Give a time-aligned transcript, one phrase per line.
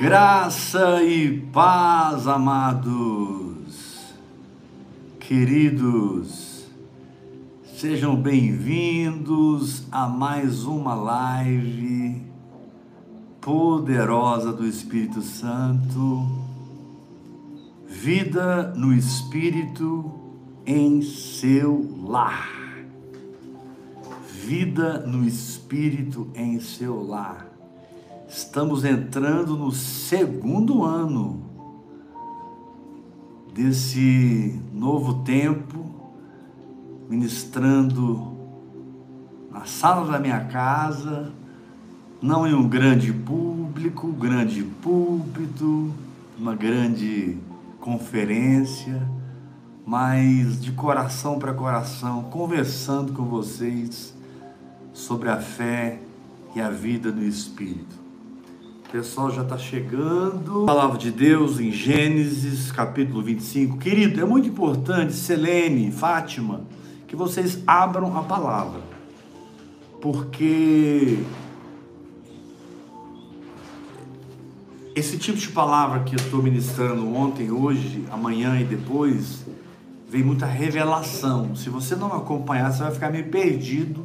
[0.00, 4.14] Graça e paz, amados,
[5.18, 6.68] queridos,
[7.74, 12.22] sejam bem-vindos a mais uma live
[13.40, 16.28] poderosa do Espírito Santo,
[17.84, 20.14] vida no Espírito
[20.64, 22.48] em seu lar.
[24.44, 27.47] Vida no Espírito em seu lar.
[28.28, 31.42] Estamos entrando no segundo ano
[33.54, 35.82] desse novo tempo,
[37.08, 38.36] ministrando
[39.50, 41.32] na sala da minha casa,
[42.20, 45.90] não em um grande público, grande púlpito,
[46.38, 47.38] uma grande
[47.80, 49.08] conferência,
[49.86, 54.14] mas de coração para coração, conversando com vocês
[54.92, 56.02] sobre a fé
[56.54, 57.97] e a vida no Espírito.
[58.88, 60.64] O pessoal já está chegando.
[60.64, 63.76] palavra de Deus em Gênesis capítulo 25.
[63.76, 66.62] Querido, é muito importante, Selene, Fátima,
[67.06, 68.80] que vocês abram a palavra.
[70.00, 71.18] Porque
[74.94, 79.44] esse tipo de palavra que eu estou ministrando ontem, hoje, amanhã e depois,
[80.08, 81.54] vem muita revelação.
[81.54, 84.02] Se você não acompanhar, você vai ficar meio perdido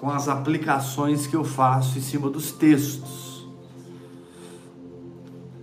[0.00, 3.23] com as aplicações que eu faço em cima dos textos.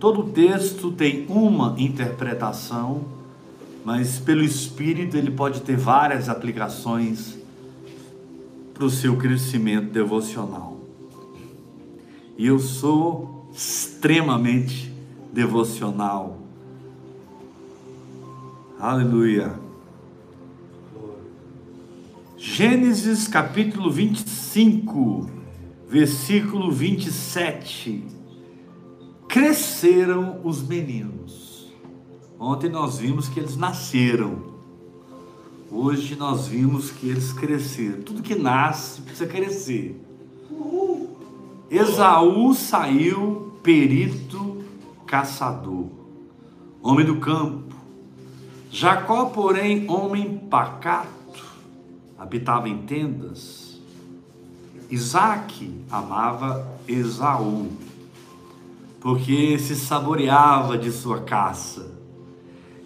[0.02, 3.04] Todo texto tem uma interpretação,
[3.84, 7.38] mas pelo Espírito ele pode ter várias aplicações
[8.74, 10.76] para o seu crescimento devocional.
[12.36, 14.92] E eu sou extremamente
[15.32, 16.36] devocional.
[18.80, 19.54] Aleluia.
[22.36, 25.30] Gênesis capítulo 25,
[25.88, 28.11] versículo 27
[29.32, 31.66] cresceram os meninos.
[32.38, 34.52] Ontem nós vimos que eles nasceram.
[35.70, 38.02] Hoje nós vimos que eles cresceram.
[38.02, 39.98] Tudo que nasce precisa crescer.
[41.70, 44.62] Esaú saiu perito
[45.06, 45.86] caçador,
[46.82, 47.74] homem do campo.
[48.70, 51.42] Jacó, porém, homem pacato,
[52.18, 53.80] habitava em tendas.
[54.90, 57.70] Isaac amava Esaú
[59.02, 61.90] porque se saboreava de sua caça.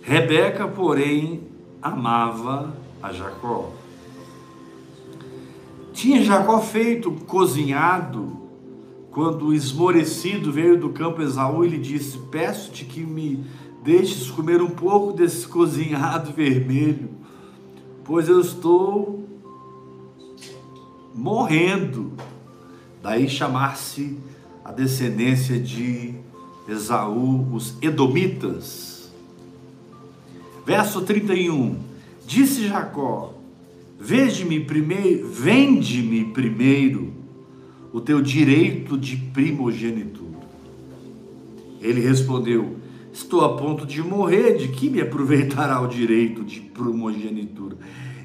[0.01, 1.43] Rebeca, porém,
[1.83, 3.71] amava a Jacó.
[5.93, 8.35] Tinha Jacó feito cozinhado,
[9.11, 13.45] quando esmorecido veio do campo Esaú e lhe disse: Peço-te que me
[13.85, 17.11] deixes comer um pouco desse cozinhado vermelho,
[18.05, 19.23] pois eu estou
[21.15, 22.13] morrendo.
[23.03, 24.19] Daí chamar-se
[24.67, 26.13] a descendência de
[26.69, 29.13] Esaú, os Edomitas.
[30.67, 31.77] Verso 31.
[32.27, 33.35] Disse Jacó:
[33.97, 37.13] Vende-me primeiro, vende-me primeiro
[37.93, 40.41] o teu direito de primogenitura.
[41.81, 42.75] Ele respondeu:
[43.13, 47.77] Estou a ponto de morrer, de que me aproveitará o direito de primogenitura?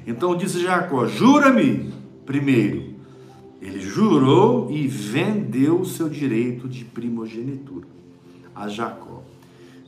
[0.04, 1.92] Então disse Jacó: Jura-me
[2.26, 2.91] primeiro
[3.62, 7.86] ele jurou e vendeu o seu direito de primogenitura
[8.52, 9.22] a Jacó.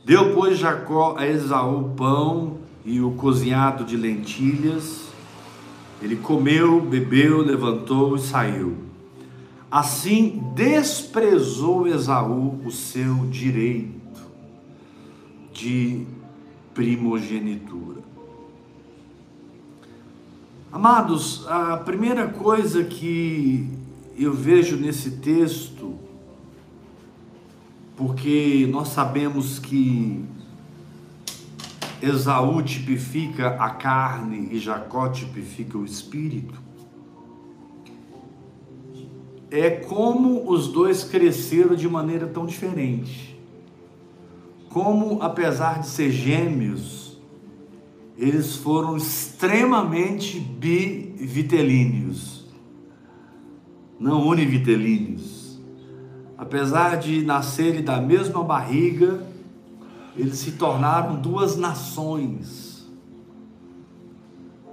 [0.05, 5.09] Deu, pois, Jacó a Esaú pão e o cozinhado de lentilhas.
[6.01, 8.77] Ele comeu, bebeu, levantou e saiu.
[9.69, 14.21] Assim desprezou Esaú o seu direito
[15.51, 16.05] de
[16.73, 18.04] primogenitura.
[20.75, 23.65] Amados, a primeira coisa que
[24.19, 25.95] eu vejo nesse texto,
[27.95, 30.25] porque nós sabemos que
[32.01, 36.61] Esaú tipifica a carne e Jacó tipifica o espírito,
[39.49, 43.39] é como os dois cresceram de maneira tão diferente.
[44.67, 47.04] Como, apesar de ser gêmeos,
[48.17, 52.45] eles foram extremamente bivitelíneos,
[53.99, 55.59] não univitelíneos.
[56.37, 59.25] Apesar de nascerem da mesma barriga,
[60.15, 62.87] eles se tornaram duas nações.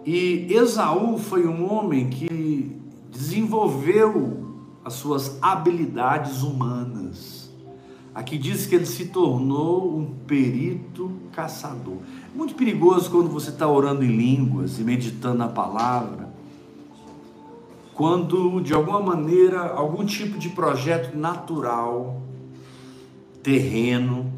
[0.05, 2.77] E Esaú foi um homem que
[3.11, 4.43] desenvolveu
[4.85, 7.42] as suas habilidades humanas.
[8.15, 11.97] Aqui diz que ele se tornou um perito caçador.
[12.35, 16.31] Muito perigoso quando você está orando em línguas e meditando na palavra,
[17.95, 22.21] quando de alguma maneira algum tipo de projeto natural
[23.43, 24.31] terreno,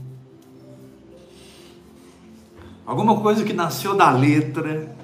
[2.86, 4.94] alguma coisa que nasceu da letra,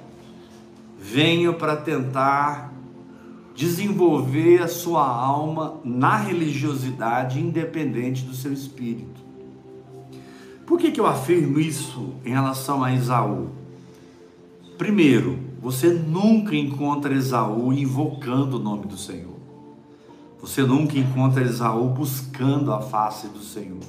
[0.99, 2.70] venha para tentar
[3.61, 9.21] desenvolver a sua alma na religiosidade independente do seu espírito.
[10.67, 13.51] Por que, que eu afirmo isso em relação a Esaú?
[14.79, 19.37] Primeiro, você nunca encontra Esaú invocando o nome do Senhor.
[20.41, 23.85] Você nunca encontra Esaú buscando a face do Senhor.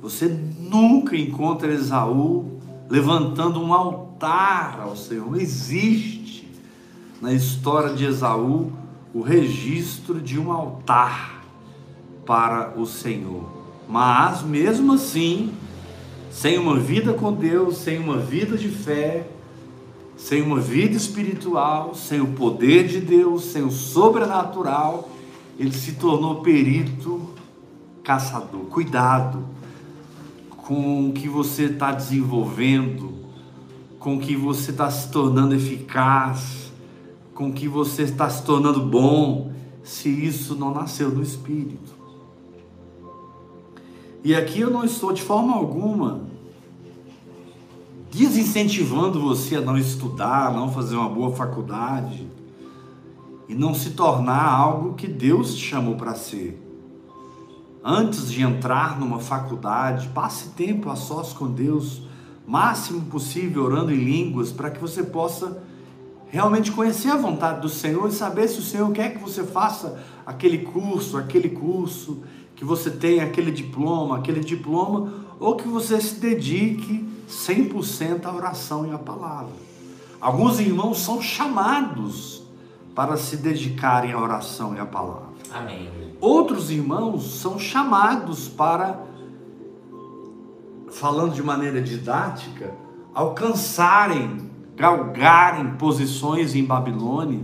[0.00, 5.28] Você nunca encontra Esaú levantando um altar ao Senhor.
[5.28, 6.17] Não existe
[7.20, 8.72] na história de Esaú
[9.12, 11.42] o registro de um altar
[12.24, 13.48] para o Senhor.
[13.88, 15.52] Mas mesmo assim,
[16.30, 19.26] sem uma vida com Deus, sem uma vida de fé,
[20.16, 25.08] sem uma vida espiritual, sem o poder de Deus, sem o sobrenatural,
[25.58, 27.30] ele se tornou perito
[28.04, 28.66] caçador.
[28.66, 29.44] Cuidado
[30.50, 33.14] com o que você está desenvolvendo,
[33.98, 36.67] com o que você está se tornando eficaz,
[37.38, 39.52] com que você está se tornando bom,
[39.84, 41.94] se isso não nasceu do Espírito.
[44.24, 46.22] E aqui eu não estou de forma alguma
[48.10, 52.26] desincentivando você a não estudar, não fazer uma boa faculdade
[53.48, 56.60] e não se tornar algo que Deus te chamou para ser.
[57.84, 62.02] Antes de entrar numa faculdade, passe tempo a sós com Deus,
[62.44, 65.67] máximo possível orando em línguas, para que você possa
[66.30, 70.02] realmente conhecer a vontade do Senhor e saber se o Senhor quer que você faça
[70.26, 72.22] aquele curso, aquele curso,
[72.54, 78.86] que você tenha aquele diploma, aquele diploma, ou que você se dedique 100% à oração
[78.86, 79.52] e à palavra.
[80.20, 82.42] Alguns irmãos são chamados
[82.94, 85.28] para se dedicarem à oração e à palavra.
[85.54, 85.88] Amém.
[86.20, 88.98] Outros irmãos são chamados para,
[90.90, 92.74] falando de maneira didática,
[93.14, 94.47] alcançarem,
[94.78, 97.40] galgarem posições em Babilônia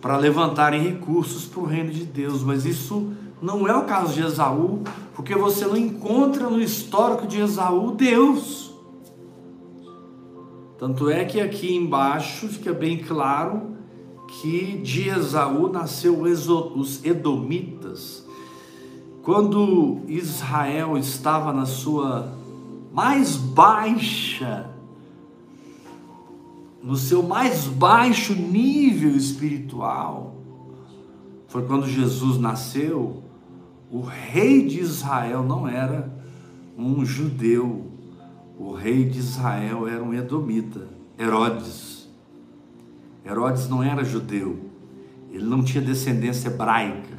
[0.00, 4.22] para levantarem recursos para o reino de Deus, mas isso não é o caso de
[4.22, 4.82] Esaú,
[5.14, 8.74] porque você não encontra no histórico de Esaú Deus.
[10.76, 13.74] Tanto é que aqui embaixo fica bem claro
[14.26, 18.26] que de Esaú nasceu os Edomitas.
[19.22, 22.34] Quando Israel estava na sua
[22.92, 24.73] mais baixa,
[26.84, 30.36] no seu mais baixo nível espiritual,
[31.48, 33.22] foi quando Jesus nasceu
[33.90, 36.12] o rei de Israel não era
[36.76, 37.86] um judeu,
[38.58, 40.88] o rei de Israel era um edomita,
[41.18, 42.08] Herodes.
[43.24, 44.68] Herodes não era judeu,
[45.30, 47.16] ele não tinha descendência hebraica,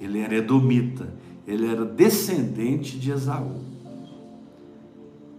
[0.00, 1.12] ele era edomita,
[1.46, 3.60] ele era descendente de Esaú.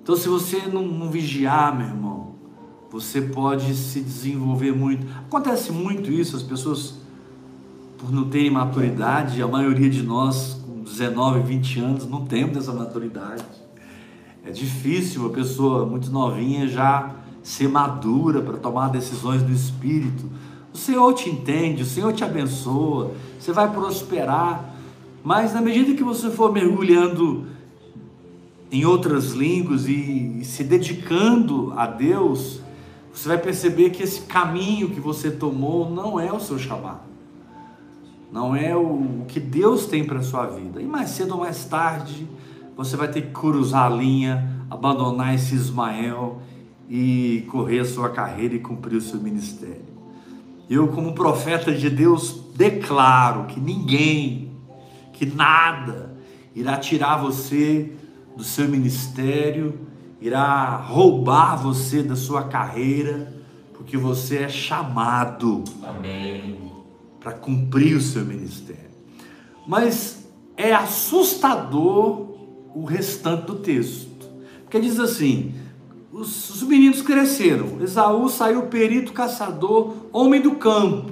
[0.03, 2.26] Então, se você não, não vigiar, meu irmão,
[2.91, 5.05] você pode se desenvolver muito.
[5.27, 6.95] Acontece muito isso, as pessoas
[7.97, 12.71] por não terem maturidade, a maioria de nós com 19, 20 anos não temos essa
[12.71, 13.43] maturidade.
[14.45, 20.29] É difícil uma pessoa muito novinha já ser madura para tomar decisões do espírito.
[20.73, 24.75] O Senhor te entende, o Senhor te abençoa, você vai prosperar,
[25.23, 27.47] mas na medida que você for mergulhando
[28.71, 32.61] em outras línguas e, e se dedicando a Deus,
[33.17, 37.07] você vai perceber que esse caminho que você tomou não é o seu chamado
[38.31, 40.81] não é o, que Deus tem para a sua vida.
[40.81, 42.27] E mais cedo ou mais tarde,
[42.75, 46.41] você vai ter que cruzar a linha, abandonar esse Ismael
[46.89, 49.87] e correr a sua carreira e cumprir o seu ministério.
[50.69, 54.51] Eu, como profeta de Deus, declaro que ninguém,
[55.13, 56.15] que nada,
[56.53, 57.93] irá tirar você
[58.35, 59.86] do seu ministério,
[60.21, 63.33] irá roubar você da sua carreira,
[63.73, 65.63] porque você é chamado.
[67.19, 68.89] Para cumprir o seu ministério.
[69.67, 72.27] Mas é assustador
[72.73, 74.27] o restante do texto.
[74.63, 75.53] Porque diz assim:
[76.11, 77.81] os, os meninos cresceram.
[77.81, 81.11] Esaú saiu perito, caçador, homem do campo.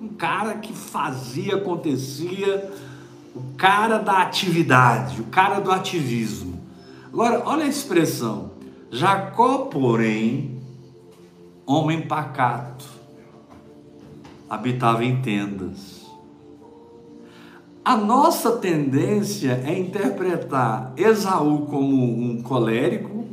[0.00, 2.72] Um cara que fazia, acontecia,
[3.34, 6.57] o cara da atividade, o cara do ativismo.
[7.12, 8.52] Agora, olha a expressão.
[8.90, 10.60] Jacó, porém,
[11.66, 12.86] homem pacato
[14.48, 16.06] habitava em tendas.
[17.84, 23.26] A nossa tendência é interpretar Esaú como um colérico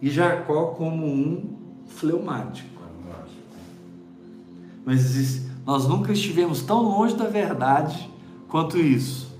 [0.00, 2.82] e Jacó como um fleumático.
[4.84, 8.08] Mas nós nunca estivemos tão longe da verdade
[8.48, 9.34] quanto isso.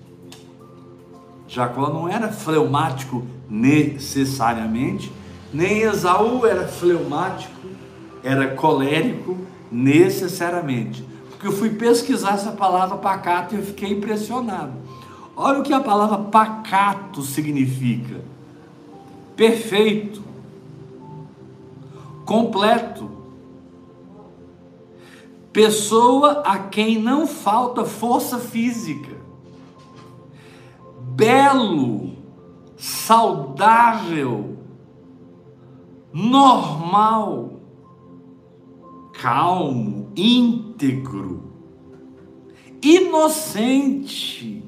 [1.47, 5.13] Jacó não era fleumático necessariamente,
[5.53, 7.55] nem Esaú era fleumático,
[8.23, 9.37] era colérico
[9.71, 11.05] necessariamente.
[11.31, 14.73] Porque eu fui pesquisar essa palavra pacato e eu fiquei impressionado.
[15.37, 18.23] Olha o que a palavra pacato significa:
[19.37, 20.23] perfeito,
[22.25, 23.11] completo,
[25.53, 29.15] pessoa a quem não falta força física,
[31.15, 32.06] belo,
[32.77, 34.59] saudável,
[36.13, 37.61] normal,
[39.15, 41.53] calmo, íntegro,
[42.83, 44.63] inocente.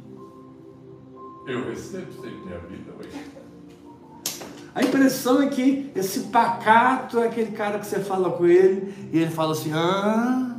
[1.47, 3.39] Eu recebo sempre minha vida hoje.
[4.75, 9.19] A impressão é que esse pacato é aquele cara que você fala com ele e
[9.19, 10.57] ele fala assim: ah,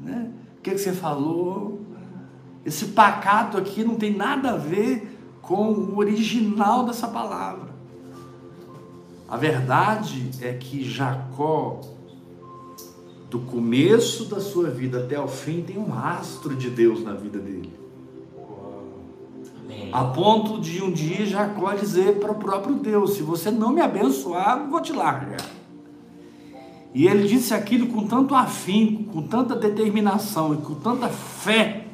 [0.00, 0.30] né?
[0.58, 1.80] o que, que você falou?
[2.66, 5.17] Esse pacato aqui não tem nada a ver
[5.48, 7.70] com o original dessa palavra.
[9.26, 11.80] A verdade é que Jacó,
[13.30, 17.38] do começo da sua vida até o fim, tem um rastro de Deus na vida
[17.38, 17.72] dele.
[19.90, 23.80] A ponto de um dia Jacó dizer para o próprio Deus: Se você não me
[23.80, 25.40] abençoar, vou te largar.
[26.94, 31.87] E ele disse aquilo com tanto afinco, com tanta determinação e com tanta fé,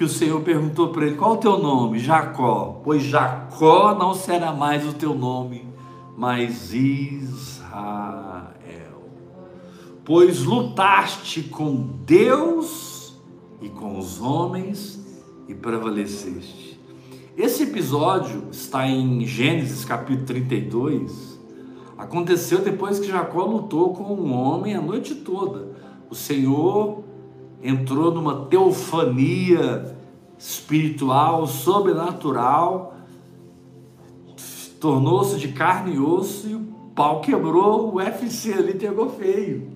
[0.00, 1.98] que o Senhor perguntou para ele: Qual o teu nome?
[1.98, 2.80] Jacó.
[2.82, 5.68] Pois Jacó não será mais o teu nome,
[6.16, 8.48] mas Israel.
[10.02, 13.14] Pois lutaste com Deus
[13.60, 14.98] e com os homens
[15.46, 16.80] e prevaleceste.
[17.36, 21.38] Esse episódio está em Gênesis capítulo 32.
[21.98, 25.76] Aconteceu depois que Jacó lutou com um homem a noite toda.
[26.08, 27.04] O Senhor
[27.62, 29.89] entrou numa teofania
[30.40, 32.96] espiritual, sobrenatural,
[34.80, 36.60] tornou-se de carne e osso e o
[36.94, 39.68] pau quebrou, o UFC ali pegou feio.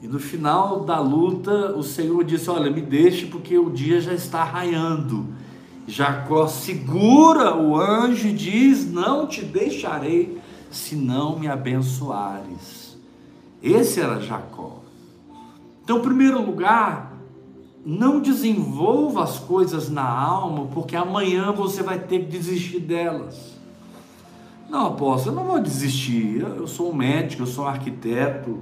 [0.00, 4.14] E no final da luta, o Senhor disse: Olha, me deixe porque o dia já
[4.14, 5.26] está raiando.
[5.86, 10.40] Jacó segura o anjo e diz: Não te deixarei
[10.70, 12.96] se não me abençoares.
[13.60, 14.80] Esse era Jacó.
[15.84, 17.11] Então, em primeiro lugar,
[17.84, 23.52] não desenvolva as coisas na alma, porque amanhã você vai ter que desistir delas.
[24.70, 26.40] Não, apóstolo, eu não vou desistir.
[26.40, 28.60] Eu sou um médico, eu sou um arquiteto,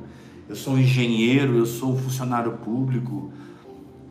[0.48, 3.30] eu sou um engenheiro, eu sou um funcionário público.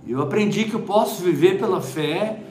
[0.07, 2.43] Eu aprendi que eu posso viver pela fé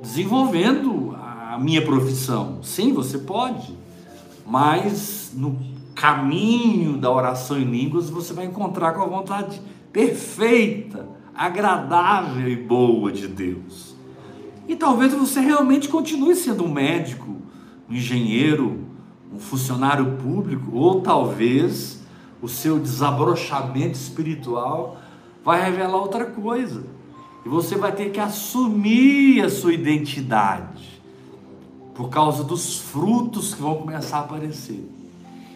[0.00, 2.62] desenvolvendo a minha profissão.
[2.62, 3.76] Sim, você pode,
[4.46, 5.58] mas no
[5.94, 9.60] caminho da oração em línguas você vai encontrar com a vontade
[9.92, 13.94] perfeita, agradável e boa de Deus.
[14.66, 17.36] E talvez você realmente continue sendo um médico,
[17.88, 18.80] um engenheiro,
[19.32, 22.02] um funcionário público, ou talvez
[22.42, 24.98] o seu desabrochamento espiritual
[25.44, 26.84] vai revelar outra coisa.
[27.46, 31.00] E você vai ter que assumir a sua identidade
[31.94, 34.90] por causa dos frutos que vão começar a aparecer.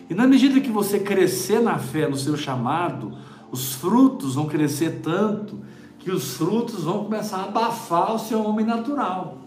[0.08, 3.12] E na medida que você crescer na fé, no seu chamado,
[3.50, 5.71] os frutos vão crescer tanto
[6.02, 9.38] que os frutos vão começar a abafar o seu homem natural.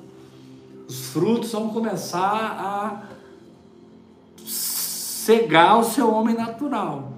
[0.87, 3.03] Os frutos vão começar a
[4.45, 7.11] cegar o seu homem natural.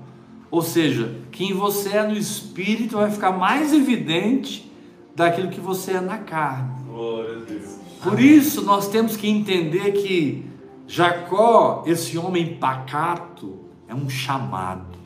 [0.49, 4.71] Ou seja, quem você é no espírito vai ficar mais evidente
[5.15, 6.71] daquilo que você é na carne.
[6.87, 7.77] Glória a Deus.
[8.01, 10.45] Por isso nós temos que entender que
[10.87, 14.97] Jacó, esse homem pacato, é um chamado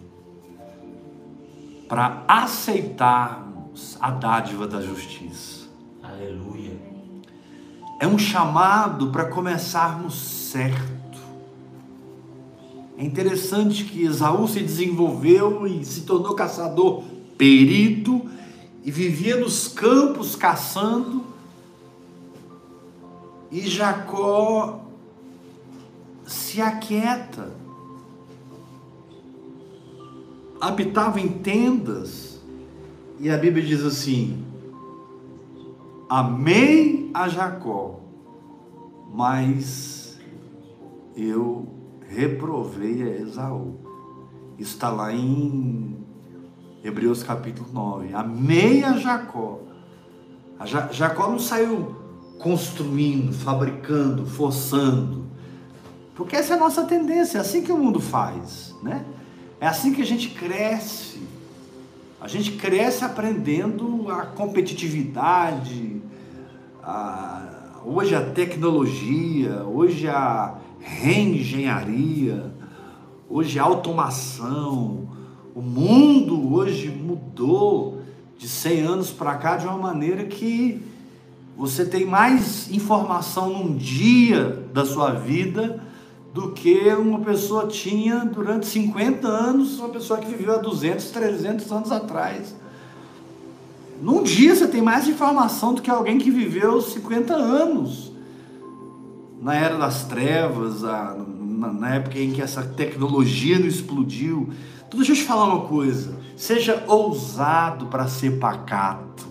[1.88, 2.24] para
[3.72, 5.68] aceitarmos a dádiva da justiça.
[6.04, 6.78] Aleluia.
[8.00, 11.20] É um chamado para começarmos certo.
[12.98, 17.04] É interessante que Esaú se desenvolveu e se tornou caçador
[17.38, 18.22] perito
[18.84, 21.24] e vivia nos campos caçando.
[23.51, 24.82] E Jacó
[26.25, 27.51] se aquieta.
[30.60, 32.31] Habitava em tendas.
[33.22, 34.44] E a Bíblia diz assim:
[36.10, 38.00] Amei a Jacó,
[39.13, 40.20] mas
[41.16, 41.68] eu
[42.08, 43.75] reprovei a Esaú.
[44.58, 45.96] Está lá em
[46.84, 48.12] Hebreus capítulo 9.
[48.12, 49.60] Amei a Jacó.
[50.58, 51.96] A Jacó não saiu
[52.40, 55.28] construindo, fabricando, forçando.
[56.16, 59.06] Porque essa é a nossa tendência, é assim que o mundo faz, né?
[59.60, 61.22] É assim que a gente cresce.
[62.22, 66.00] A gente cresce aprendendo a competitividade,
[66.84, 72.54] a hoje a tecnologia, hoje a reengenharia,
[73.28, 75.10] hoje a automação,
[75.56, 78.04] o mundo hoje mudou
[78.38, 80.80] de 100 anos para cá de uma maneira que
[81.58, 85.82] você tem mais informação num dia da sua vida
[86.34, 91.72] do que uma pessoa tinha durante 50 anos, uma pessoa que viveu há 200, 300
[91.72, 92.56] anos atrás.
[94.02, 98.12] Num dia você tem mais informação do que alguém que viveu 50 anos.
[99.42, 104.50] Na era das trevas, na época em que essa tecnologia não explodiu.
[104.88, 106.18] Então deixa eu te falar uma coisa.
[106.36, 109.28] Seja ousado para ser pacato.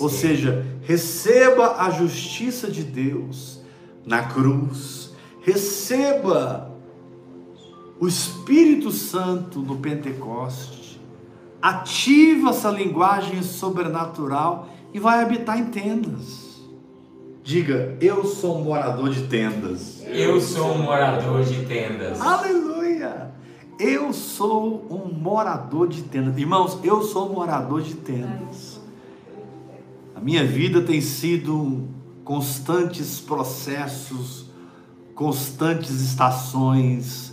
[0.00, 3.60] Ou seja, receba a justiça de Deus
[4.04, 5.07] na cruz.
[5.48, 6.70] Receba
[7.98, 11.00] o Espírito Santo no Pentecoste.
[11.62, 16.60] Ativa essa linguagem sobrenatural e vai habitar em tendas.
[17.42, 20.04] Diga, eu sou um morador de tendas.
[20.06, 22.20] Eu sou um morador de tendas.
[22.20, 23.32] Aleluia!
[23.80, 26.36] Eu sou um morador de tendas.
[26.36, 28.78] Irmãos, eu sou um morador de tendas.
[30.14, 31.88] A minha vida tem sido
[32.22, 34.47] constantes processos,
[35.18, 37.32] constantes estações,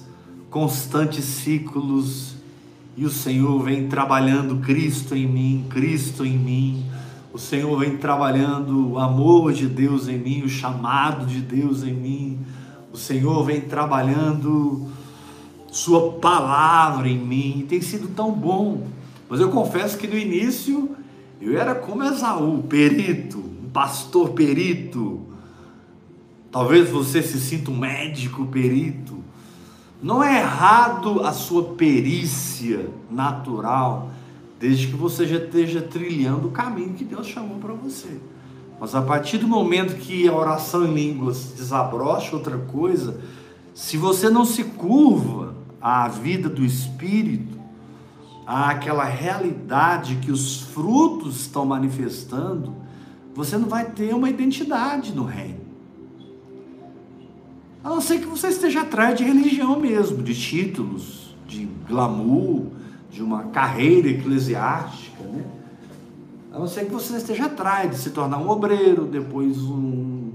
[0.50, 2.34] constantes ciclos,
[2.98, 6.86] e o Senhor vem trabalhando Cristo em mim, Cristo em mim
[7.36, 11.94] o Senhor vem trabalhando o amor de Deus em mim, o chamado de Deus em
[11.94, 12.40] mim.
[12.94, 14.88] O Senhor vem trabalhando
[15.70, 17.66] Sua palavra em mim.
[17.68, 18.88] Tem sido tão bom.
[19.28, 20.96] Mas eu confesso que no início
[21.42, 25.35] eu era como Esaú, perito, um pastor perito.
[26.56, 29.18] Talvez você se sinta um médico perito.
[30.02, 34.10] Não é errado a sua perícia natural
[34.58, 38.22] desde que você já esteja trilhando o caminho que Deus chamou para você.
[38.80, 43.20] Mas a partir do momento que a oração em línguas desabrocha outra coisa,
[43.74, 47.60] se você não se curva à vida do Espírito,
[48.48, 52.74] àquela realidade que os frutos estão manifestando,
[53.34, 55.65] você não vai ter uma identidade no reino.
[57.86, 62.66] A não ser que você esteja atrás de religião mesmo, de títulos, de glamour,
[63.12, 65.46] de uma carreira eclesiástica, né?
[66.52, 70.32] A não ser que você esteja atrás de se tornar um obreiro, depois um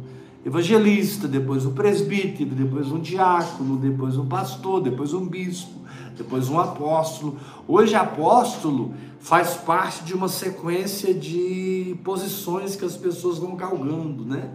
[0.47, 5.75] evangelista, depois um presbítero, depois um diácono, depois um pastor, depois um bispo,
[6.17, 7.37] depois um apóstolo.
[7.67, 14.51] Hoje, apóstolo faz parte de uma sequência de posições que as pessoas vão galgando, né?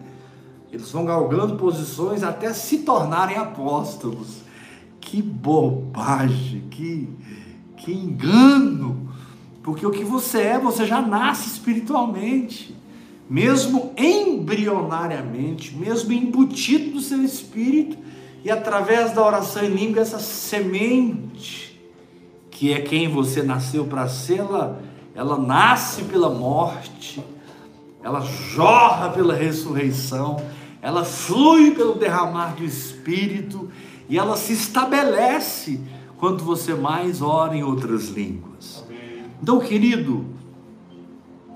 [0.76, 4.44] Eles vão galgando posições até se tornarem apóstolos.
[5.00, 7.10] Que bobagem, que
[7.86, 9.10] que engano,
[9.62, 12.76] porque o que você é, você já nasce espiritualmente,
[13.30, 17.96] mesmo embrionariamente, mesmo embutido no seu espírito,
[18.44, 21.80] e através da oração em língua, essa semente,
[22.50, 24.82] que é quem você nasceu para ser, ela,
[25.14, 27.24] ela nasce pela morte,
[28.04, 30.38] ela jorra pela ressurreição,
[30.86, 33.72] ela flui pelo derramar do Espírito
[34.08, 35.82] e ela se estabelece
[36.16, 38.86] quanto você mais ora em outras línguas.
[39.42, 40.24] Então, querido,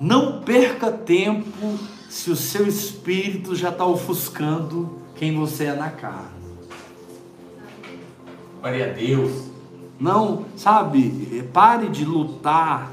[0.02, 1.78] não perca tempo
[2.10, 6.40] se o seu espírito já está ofuscando quem você é na carne.
[8.60, 9.44] Glória a Deus.
[10.00, 12.92] Não, sabe, pare de lutar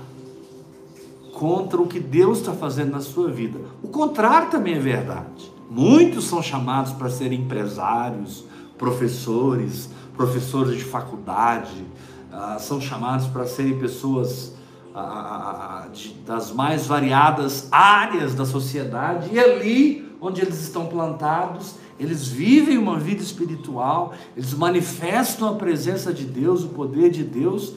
[1.33, 3.59] contra o que Deus está fazendo na sua vida.
[3.83, 5.56] O contrário também é verdade.
[5.69, 8.45] Muitos são chamados para serem empresários,
[8.79, 11.85] professores, professores de faculdade,
[12.33, 14.55] ah, são chamados para serem pessoas
[14.95, 21.75] ah, ah, de, das mais variadas áreas da sociedade, e ali onde eles estão plantados,
[21.99, 27.75] eles vivem uma vida espiritual, eles manifestam a presença de Deus, o poder de Deus,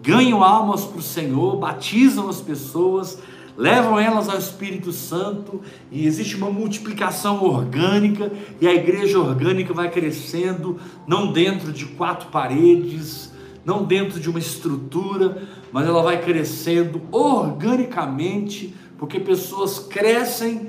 [0.00, 3.18] ganham almas para o Senhor, batizam as pessoas,
[3.58, 9.90] levam elas ao Espírito Santo e existe uma multiplicação orgânica e a igreja orgânica vai
[9.90, 13.32] crescendo, não dentro de quatro paredes,
[13.64, 15.42] não dentro de uma estrutura,
[15.72, 20.68] mas ela vai crescendo organicamente, porque pessoas crescem,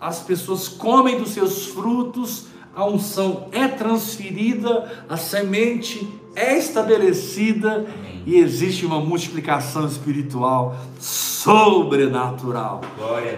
[0.00, 7.86] as pessoas comem dos seus frutos, a unção é transferida, a semente é estabelecida
[8.26, 12.80] e existe uma multiplicação espiritual sobrenatural.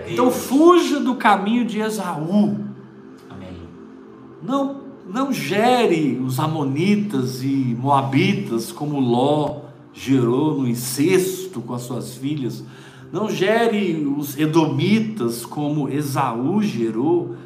[0.08, 2.58] Então fuja do caminho de Esaú.
[3.30, 3.56] Amém.
[4.42, 12.14] Não, não gere os amonitas e moabitas como Ló gerou no incesto com as suas
[12.14, 12.64] filhas.
[13.12, 17.36] não gere os edomitas como Esaú gerou,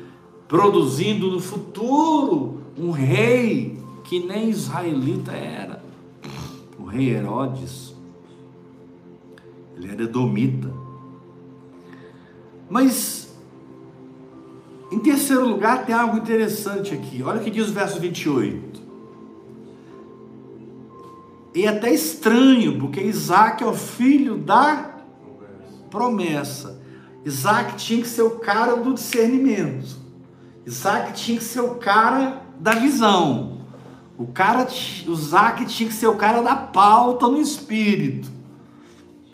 [0.47, 5.85] produzindo no futuro um rei que nem israelita era.
[6.79, 7.95] O rei Herodes,
[9.77, 10.71] ele era edomita.
[12.71, 13.37] Mas,
[14.92, 17.23] em terceiro lugar, tem algo interessante aqui.
[17.23, 18.81] Olha o que diz o verso 28.
[21.55, 24.95] E é até estranho, porque Isaac é o filho da
[25.90, 26.81] promessa.
[27.25, 29.97] Isaac tinha que ser o cara do discernimento.
[30.64, 33.56] Isaac tinha que ser o cara da visão.
[34.19, 34.67] O cara,
[35.07, 38.31] o Isaac tinha que ser o cara da pauta no espírito.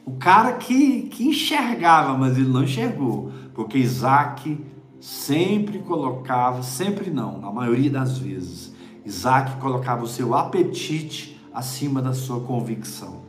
[0.04, 3.30] O cara que, que enxergava, mas ele não enxergou.
[3.54, 4.58] Porque Isaac
[5.00, 8.72] sempre colocava, sempre não, na maioria das vezes,
[9.04, 13.22] Isaac colocava o seu apetite acima da sua convicção.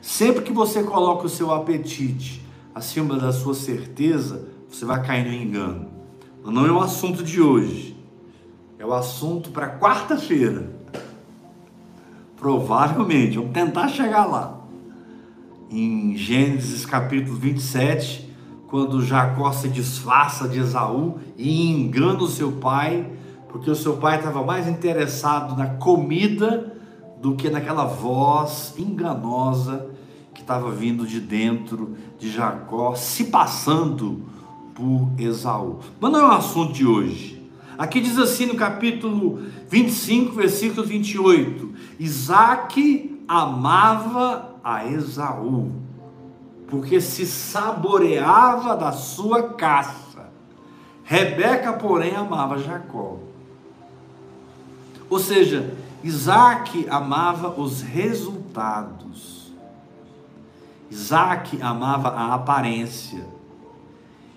[0.00, 2.44] Sempre que você coloca o seu apetite
[2.74, 5.88] acima da sua certeza, você vai cair no engano.
[6.44, 7.96] Não é o assunto de hoje,
[8.78, 10.75] é o assunto para quarta-feira.
[12.46, 14.60] Provavelmente, vamos tentar chegar lá.
[15.68, 18.32] Em Gênesis capítulo 27,
[18.68, 23.10] quando Jacó se disfarça de Esaú e engana o seu pai,
[23.48, 26.72] porque o seu pai estava mais interessado na comida
[27.20, 29.90] do que naquela voz enganosa
[30.46, 34.22] estava vindo de dentro de Jacó, se passando
[34.72, 35.80] por Esaú.
[35.98, 37.42] Mas não é o assunto de hoje.
[37.76, 45.72] Aqui diz assim no capítulo 25, versículo 28: Isaac amava a Esaú,
[46.68, 50.28] porque se saboreava da sua caça.
[51.04, 53.18] Rebeca, porém, amava Jacó.
[55.08, 59.52] Ou seja, Isaac amava os resultados.
[60.90, 63.24] Isaac amava a aparência.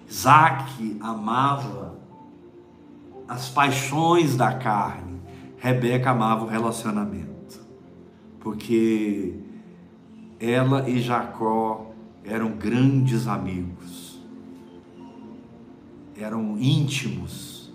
[0.07, 1.95] Isaac amava
[3.27, 5.21] as paixões da carne.
[5.57, 7.38] Rebeca amava o relacionamento.
[8.39, 9.33] Porque
[10.39, 11.91] ela e Jacó
[12.23, 14.19] eram grandes amigos.
[16.17, 17.71] Eram íntimos.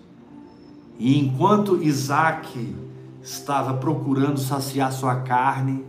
[0.97, 2.75] E enquanto Isaac
[3.21, 5.83] estava procurando saciar sua carne,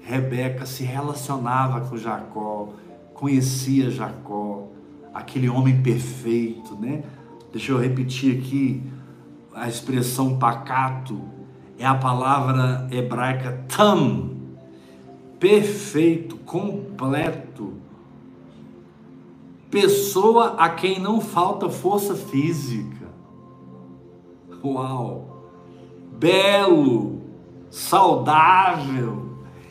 [0.00, 2.70] Rebeca se relacionava com Jacó,
[3.12, 4.68] conhecia Jacó,
[5.12, 7.02] aquele homem perfeito, né?
[7.52, 8.82] Deixa eu repetir aqui
[9.54, 11.20] a expressão pacato,
[11.78, 14.30] é a palavra hebraica tam,
[15.38, 17.74] perfeito, completo,
[19.70, 23.06] pessoa a quem não falta força física.
[24.64, 25.26] Uau!
[26.18, 27.22] Belo,
[27.70, 29.28] saudável,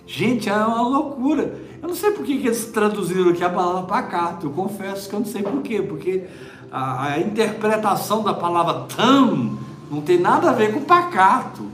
[0.08, 1.60] Gente, é uma loucura.
[1.82, 4.48] Eu não sei por que, eles traduziram aqui a palavra pacato.
[4.48, 5.82] Eu confesso que eu não sei por quê.
[5.82, 6.24] Porque
[6.72, 9.60] a, a interpretação da palavra tam
[9.92, 11.68] não tem nada a ver com pacato.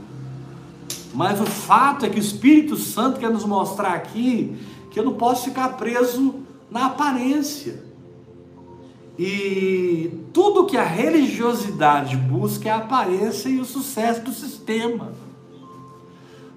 [1.14, 4.56] Mas o fato é que o Espírito Santo quer nos mostrar aqui
[4.90, 6.34] que eu não posso ficar preso
[6.70, 7.84] na aparência.
[9.16, 15.12] E tudo que a religiosidade busca é a aparência e o sucesso do sistema.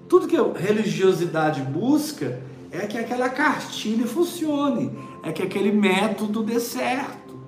[0.08, 2.42] Tudo que a religiosidade busca
[2.72, 4.90] é que aquela cartilha funcione,
[5.22, 7.38] é que aquele método dê certo.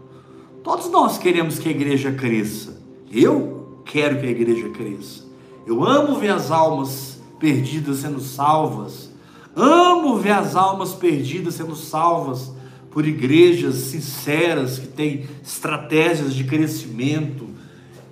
[0.62, 2.80] Todos nós queremos que a igreja cresça.
[3.10, 5.29] Eu quero que a igreja cresça.
[5.70, 9.08] Eu amo ver as almas perdidas sendo salvas.
[9.54, 12.50] Amo ver as almas perdidas sendo salvas
[12.90, 17.46] por igrejas sinceras que têm estratégias de crescimento,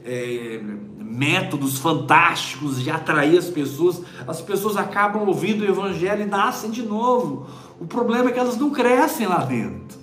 [0.04, 0.60] é,
[1.00, 6.84] métodos fantásticos de atrair as pessoas, as pessoas acabam ouvindo o evangelho e nascem de
[6.84, 7.48] novo.
[7.80, 9.98] O problema é que elas não crescem lá dentro.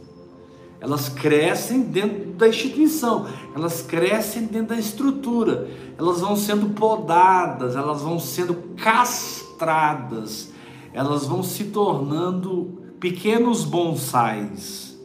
[0.86, 5.68] Elas crescem dentro da instituição, elas crescem dentro da estrutura,
[5.98, 10.52] elas vão sendo podadas, elas vão sendo castradas,
[10.94, 14.96] elas vão se tornando pequenos bonsais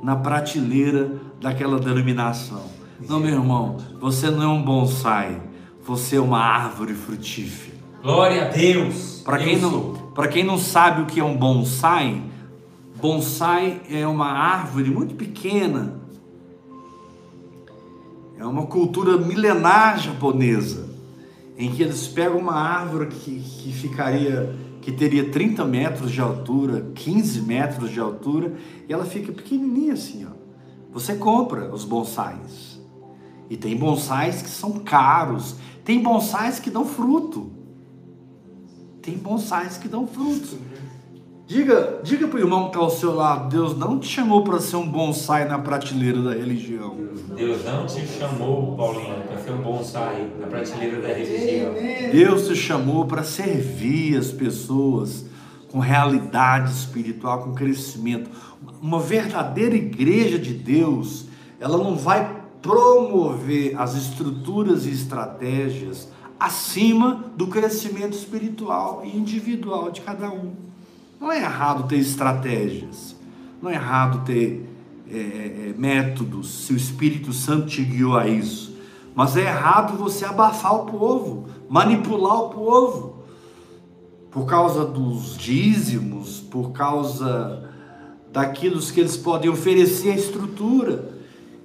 [0.00, 2.62] na prateleira daquela denominação.
[3.08, 5.42] Não, meu irmão, você não é um bonsai,
[5.84, 7.76] você é uma árvore frutífera.
[8.00, 9.22] Glória a Deus.
[9.24, 9.94] Para quem não,
[10.30, 12.22] quem não sabe o que é um bonsai,
[13.00, 16.00] bonsai é uma árvore muito pequena.
[18.38, 20.88] É uma cultura milenar japonesa,
[21.56, 26.90] em que eles pegam uma árvore que, que ficaria, que teria 30 metros de altura,
[26.94, 28.54] 15 metros de altura,
[28.86, 30.36] e ela fica pequenininha assim, ó.
[30.92, 32.80] Você compra os bonsais.
[33.50, 35.56] E tem bonsais que são caros.
[35.84, 37.50] Tem bonsais que dão fruto.
[39.02, 40.58] Tem bonsais que dão fruto.
[41.46, 44.58] Diga, diga para o irmão que está ao seu lado, Deus não te chamou para
[44.58, 46.96] ser um bonsai na prateleira da religião.
[47.36, 51.72] Deus não te chamou, Paulinho, para ser um bonsai na prateleira da religião.
[52.10, 55.26] Deus te chamou para servir as pessoas
[55.70, 58.28] com realidade espiritual, com crescimento.
[58.82, 61.26] Uma verdadeira igreja de Deus,
[61.60, 66.08] ela não vai promover as estruturas e estratégias
[66.40, 70.66] acima do crescimento espiritual e individual de cada um.
[71.18, 73.16] Não é errado ter estratégias,
[73.62, 74.68] não é errado ter
[75.10, 78.76] é, é, métodos, se o Espírito Santo te guiou a isso,
[79.14, 83.24] mas é errado você abafar o povo, manipular o povo,
[84.30, 87.70] por causa dos dízimos, por causa
[88.30, 91.16] daquilo que eles podem oferecer à estrutura.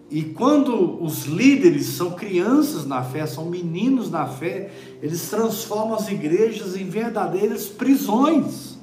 [0.09, 6.09] E quando os líderes são crianças na fé, são meninos na fé, eles transformam as
[6.09, 8.80] igrejas em verdadeiras prisões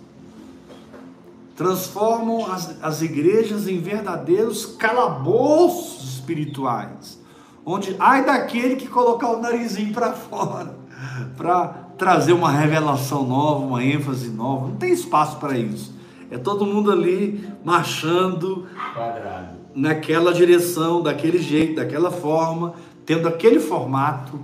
[1.58, 7.20] transformam as, as igrejas em verdadeiros calabouços espirituais,
[7.66, 10.78] onde ai daquele que colocar o narizinho para fora,
[11.36, 11.66] para
[11.98, 15.92] trazer uma revelação nova, uma ênfase nova, não tem espaço para isso.
[16.30, 19.56] É todo mundo ali marchando Quadrado.
[19.74, 24.38] naquela direção, daquele jeito, daquela forma, tendo aquele formato,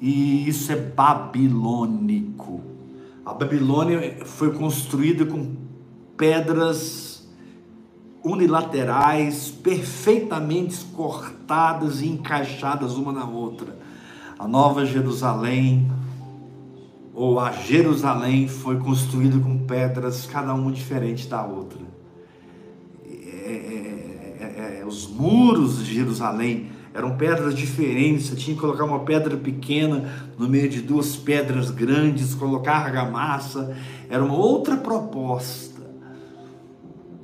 [0.00, 2.62] e isso é babilônico.
[3.26, 5.65] A Babilônia foi construída com
[6.16, 7.26] pedras
[8.24, 13.78] unilaterais, perfeitamente cortadas e encaixadas uma na outra.
[14.38, 15.90] A Nova Jerusalém,
[17.14, 21.78] ou a Jerusalém, foi construída com pedras, cada uma diferente da outra.
[23.04, 28.84] É, é, é, é os muros de Jerusalém eram pedras diferentes, você tinha que colocar
[28.84, 33.76] uma pedra pequena no meio de duas pedras grandes, colocar argamassa,
[34.08, 35.75] era uma outra proposta.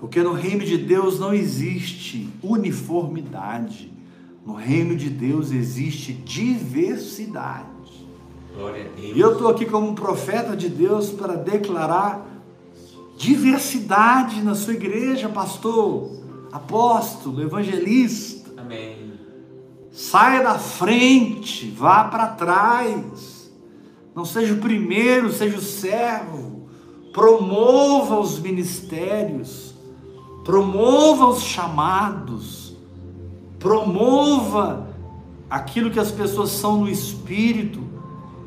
[0.02, 3.88] Porque no reino de Deus não existe uniformidade.
[4.44, 7.68] No reino de Deus existe diversidade.
[8.52, 9.16] Glória a Deus.
[9.16, 12.26] E eu estou aqui como um profeta de Deus para declarar
[13.16, 16.10] diversidade na sua igreja, pastor,
[16.50, 18.60] apóstolo, evangelista.
[18.60, 19.12] Amém.
[19.92, 23.52] Saia da frente, vá para trás.
[24.16, 26.66] Não seja o primeiro, seja o servo.
[27.12, 29.71] Promova os ministérios
[30.44, 32.76] promova os chamados,
[33.58, 34.88] promova
[35.48, 37.80] aquilo que as pessoas são no espírito,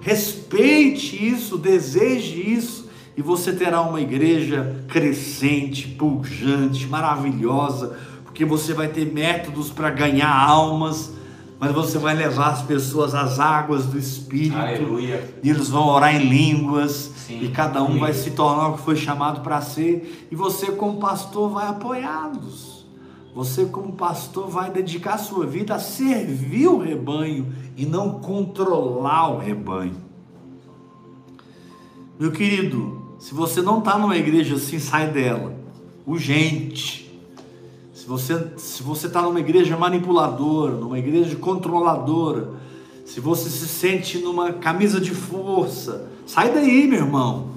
[0.01, 8.89] respeite isso, deseje isso, e você terá uma igreja crescente, pujante, maravilhosa, porque você vai
[8.89, 11.13] ter métodos para ganhar almas,
[11.59, 14.57] mas você vai levar as pessoas às águas do Espírito.
[14.57, 15.35] Aleluia.
[15.41, 17.11] E eles vão orar em línguas.
[17.15, 17.43] Sim.
[17.43, 20.27] E cada um vai se tornar o que foi chamado para ser.
[20.29, 22.85] E você, como pastor, vai apoiá-los.
[23.33, 29.29] Você, como pastor, vai dedicar a sua vida a servir o rebanho e não controlar
[29.29, 29.97] o rebanho.
[32.17, 35.53] Meu querido, se você não está numa igreja assim, sai dela.
[36.05, 37.04] Urgente.
[38.05, 42.51] Se você se você está numa igreja manipuladora, numa igreja controladora,
[43.03, 47.47] se você se sente numa camisa de força, sai daí, meu irmão,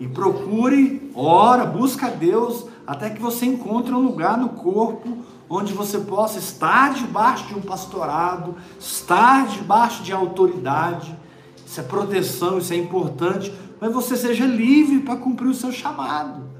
[0.00, 5.72] e procure, ora, busca a Deus, até que você encontre um lugar no corpo onde
[5.72, 11.16] você possa estar debaixo de um pastorado, estar debaixo de autoridade.
[11.64, 16.51] Isso é proteção, isso é importante, mas você seja livre para cumprir o seu chamado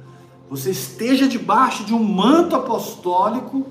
[0.53, 3.69] você esteja debaixo de um manto apostólico,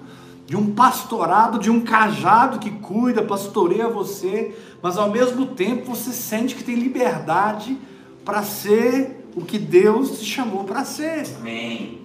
[0.48, 6.12] de um pastorado, de um cajado que cuida, pastoreia você, mas ao mesmo tempo você
[6.12, 7.78] sente que tem liberdade
[8.26, 11.24] para ser o que Deus te chamou para ser.
[11.38, 12.00] Amém.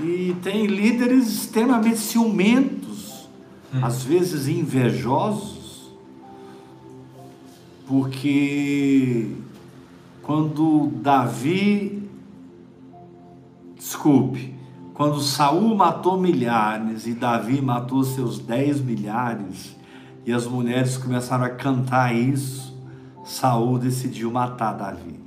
[0.00, 3.28] E tem líderes extremamente ciumentos,
[3.74, 3.84] hum.
[3.84, 5.90] às vezes invejosos,
[7.88, 9.26] porque
[10.22, 11.99] quando Davi
[13.90, 14.54] Desculpe,
[14.94, 19.76] quando Saul matou milhares e Davi matou seus dez milhares,
[20.24, 22.72] e as mulheres começaram a cantar isso,
[23.24, 25.18] Saul decidiu matar Davi.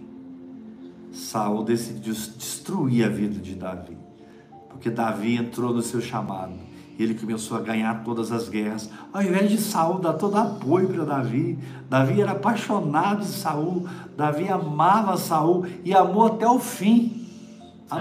[1.12, 3.97] Saul decidiu destruir a vida de Davi,
[4.69, 6.54] porque Davi entrou no seu chamado.
[6.97, 8.89] E ele começou a ganhar todas as guerras.
[9.12, 14.47] Ao invés de Saul dar todo apoio para Davi, Davi era apaixonado de Saul, Davi
[14.47, 17.22] amava Saul e amou até o fim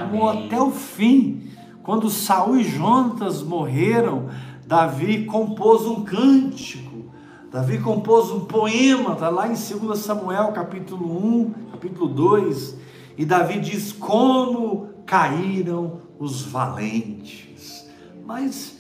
[0.00, 0.46] amou Amém.
[0.46, 1.42] até o fim.
[1.82, 4.28] Quando Saul e Jonatas morreram,
[4.66, 7.10] Davi compôs um cântico.
[7.50, 12.76] Davi compôs um poema, está lá em 2 Samuel, capítulo 1, capítulo 2.
[13.18, 17.86] E Davi diz: Como caíram os valentes.
[18.24, 18.78] Mas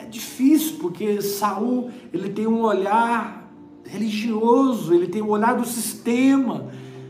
[0.00, 3.50] é difícil porque Saul, ele tem um olhar
[3.84, 6.68] religioso, ele tem o um olhar do sistema.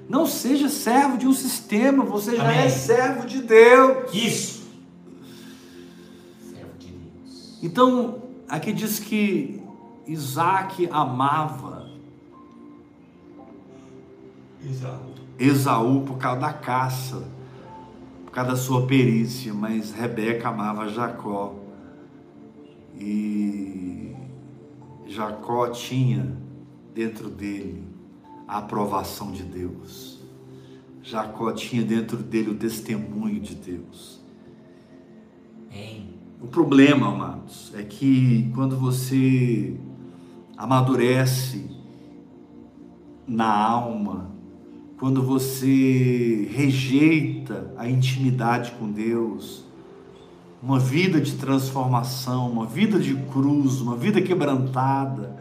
[0.08, 2.66] Não seja servo de um sistema, você já é Amém.
[2.66, 4.14] é servo de Deus.
[4.14, 4.64] Isso.
[6.50, 7.58] Servo de Deus.
[7.62, 9.62] Então, aqui diz que
[10.06, 11.88] Isaac amava
[14.62, 15.14] Esaú.
[15.38, 17.24] Esaú por causa da caça,
[18.24, 21.54] por causa da sua perícia, mas Rebeca amava Jacó.
[22.98, 24.14] E
[25.06, 26.36] Jacó tinha
[26.94, 27.93] dentro dele
[28.46, 30.20] a aprovação de Deus.
[31.02, 34.24] Jacó tinha dentro dele o testemunho de Deus.
[36.44, 39.76] O problema, amados, é que quando você
[40.58, 41.70] amadurece
[43.26, 44.30] na alma,
[44.98, 49.64] quando você rejeita a intimidade com Deus,
[50.62, 55.36] uma vida de transformação, uma vida de cruz, uma vida quebrantada,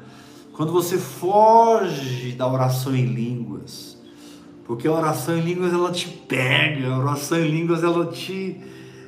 [0.54, 3.98] quando você foge da oração em línguas,
[4.66, 8.58] porque a oração em línguas ela te pega, a oração em línguas ela te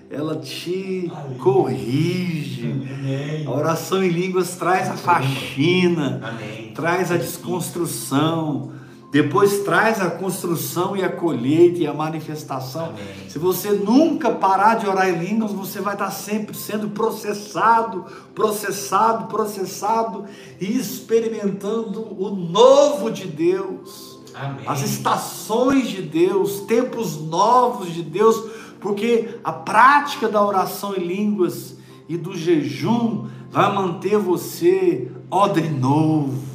[0.10, 1.38] ela te Amém.
[1.40, 2.72] corrige.
[2.72, 3.46] Amém.
[3.46, 6.72] A oração em línguas traz a faxina, Amém.
[6.74, 8.72] traz a desconstrução,
[9.12, 12.88] depois traz a construção e a colheita e a manifestação.
[12.88, 13.30] Amém.
[13.30, 19.28] Se você nunca parar de orar em línguas, você vai estar sempre sendo processado, processado,
[19.28, 20.26] processado
[20.60, 24.20] e experimentando o novo de Deus.
[24.34, 24.66] Amém.
[24.68, 31.76] As estações de Deus, tempos novos de Deus, porque a prática da oração em línguas
[32.10, 36.55] e do jejum vai manter você odre novo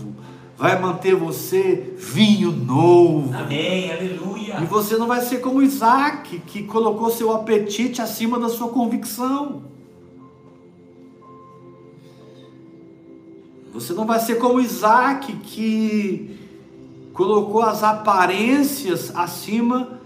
[0.60, 3.34] vai manter você vinho novo.
[3.34, 4.60] Amém, aleluia.
[4.60, 9.62] E você não vai ser como Isaac, que colocou seu apetite acima da sua convicção.
[13.72, 16.38] Você não vai ser como Isaac, que
[17.14, 19.98] colocou as aparências acima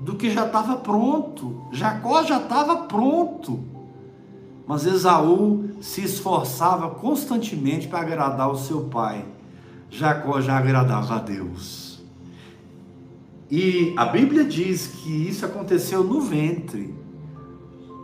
[0.00, 1.64] do que já estava pronto.
[1.70, 3.60] Jacó já estava pronto.
[4.66, 9.36] Mas Esaú se esforçava constantemente para agradar o seu pai.
[9.90, 12.02] Jacó já agradava a Deus.
[13.50, 16.94] E a Bíblia diz que isso aconteceu no ventre.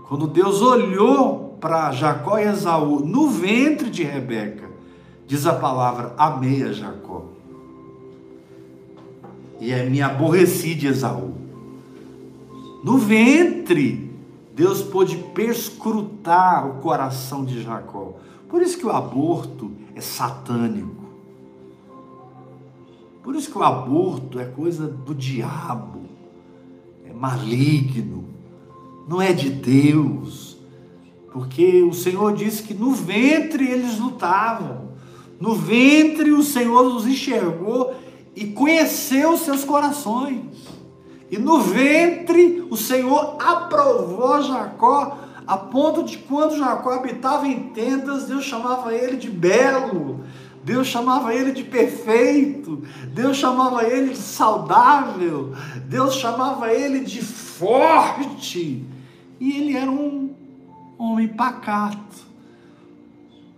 [0.09, 4.71] Quando Deus olhou para Jacó e Esaú no ventre de Rebeca,
[5.27, 7.27] diz a palavra: Amei a Jacó.
[9.61, 11.35] E me aborreci de Esaú.
[12.83, 14.11] No ventre,
[14.55, 18.15] Deus pôde perscrutar o coração de Jacó.
[18.49, 21.04] Por isso que o aborto é satânico.
[23.25, 26.03] Por isso que o aborto é coisa do diabo,
[27.07, 28.27] é maligno,
[29.09, 30.59] não é de Deus.
[31.33, 34.91] Porque o Senhor disse que no ventre eles lutavam,
[35.41, 37.95] no ventre o Senhor os enxergou
[38.37, 40.45] e conheceu seus corações.
[41.31, 48.27] E no ventre o Senhor aprovou Jacó, a ponto de quando Jacó habitava em tendas,
[48.27, 50.21] Deus chamava ele de belo,
[50.65, 55.55] Deus chamava ele de perfeito, Deus chamava ele de saudável,
[55.87, 58.83] Deus chamava ele de forte,
[59.39, 60.35] e ele era um
[60.97, 62.25] homem pacato.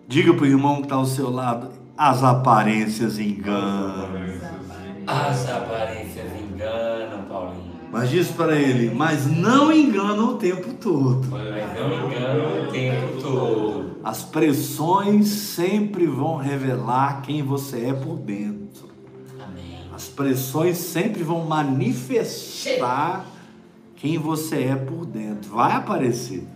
[0.09, 4.27] Diga para o irmão que está ao seu lado: as aparências enganam.
[5.07, 7.76] As aparências enganam, Paulinho.
[7.97, 11.27] Mas diz para ele: mas não enganam o tempo todo.
[11.31, 13.97] Mas não enganam o tempo todo.
[14.05, 18.91] As pressões sempre vão revelar quem você é por dentro.
[19.43, 19.81] Amém.
[19.95, 23.25] As pressões sempre vão manifestar
[23.95, 25.53] quem você é por dentro.
[25.53, 26.47] Vai aparecer.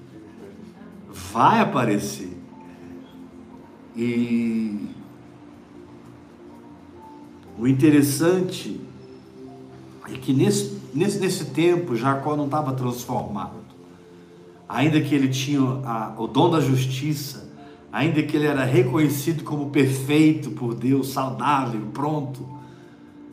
[1.32, 2.36] Vai aparecer.
[3.96, 4.90] E
[7.58, 8.78] o interessante
[10.06, 13.60] é que nesse, nesse, nesse tempo Jacó não estava transformado
[14.70, 17.50] ainda que ele tinha a, o dom da justiça,
[17.92, 22.48] ainda que ele era reconhecido como perfeito por Deus, saudável, pronto,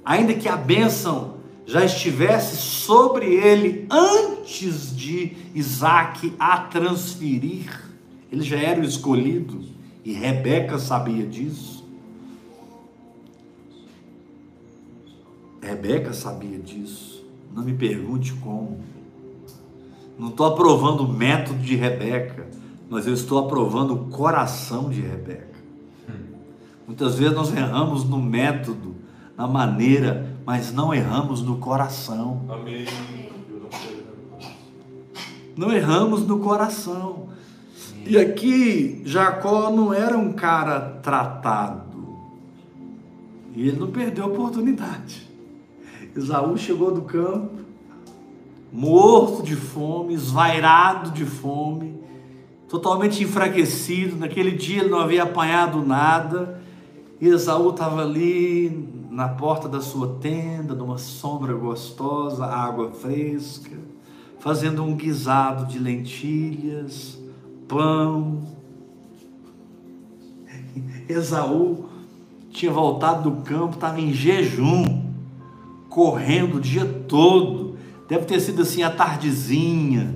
[0.03, 7.83] ainda que a bênção já estivesse sobre ele antes de Isaac a transferir,
[8.31, 9.63] ele já era o escolhido
[10.03, 11.85] e Rebeca sabia disso.
[15.61, 17.16] Rebeca sabia disso.
[17.57, 18.77] Não me pergunte como.
[20.15, 22.47] Não estou aprovando o método de Rebeca,
[22.87, 25.57] mas eu estou aprovando o coração de Rebeca.
[26.85, 28.95] Muitas vezes nós erramos no método,
[29.35, 32.45] na maneira, mas não erramos no coração.
[32.47, 32.85] Amém.
[35.57, 37.29] não erramos no coração.
[38.05, 42.05] E aqui, Jacó não era um cara tratado.
[43.55, 45.26] E ele não perdeu a oportunidade.
[46.15, 47.61] Esaú chegou do campo,
[48.71, 51.99] morto de fome, esvairado de fome,
[52.67, 54.17] totalmente enfraquecido.
[54.17, 56.61] Naquele dia ele não havia apanhado nada.
[57.19, 63.75] E Esaú estava ali na porta da sua tenda, numa sombra gostosa, água fresca,
[64.39, 67.19] fazendo um guisado de lentilhas,
[67.67, 68.43] pão.
[71.09, 71.89] Esaú
[72.51, 75.06] tinha voltado do campo, estava em jejum,
[75.97, 77.75] correndo o dia todo.
[78.07, 80.15] Deve ter sido assim a tardezinha.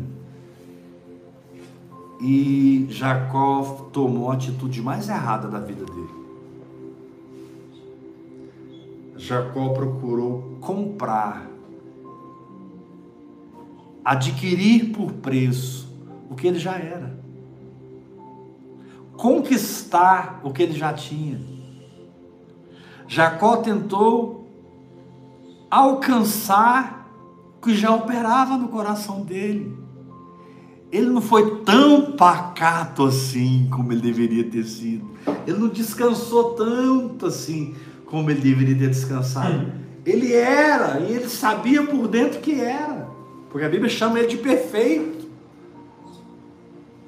[2.21, 6.21] E Jacó tomou a atitude mais errada da vida dele.
[9.17, 11.49] Jacó procurou comprar,
[14.05, 15.91] adquirir por preço
[16.29, 17.19] o que ele já era,
[19.17, 21.41] conquistar o que ele já tinha.
[23.07, 24.40] Jacó tentou
[25.71, 27.09] alcançar
[27.57, 29.73] o que já operava no coração dele.
[30.91, 35.09] Ele não foi tão pacato assim como ele deveria ter sido.
[35.47, 37.73] Ele não descansou tanto assim
[38.05, 39.71] como ele deveria ter descansado.
[40.05, 43.07] Ele era, e ele sabia por dentro que era,
[43.49, 45.29] porque a Bíblia chama ele de perfeito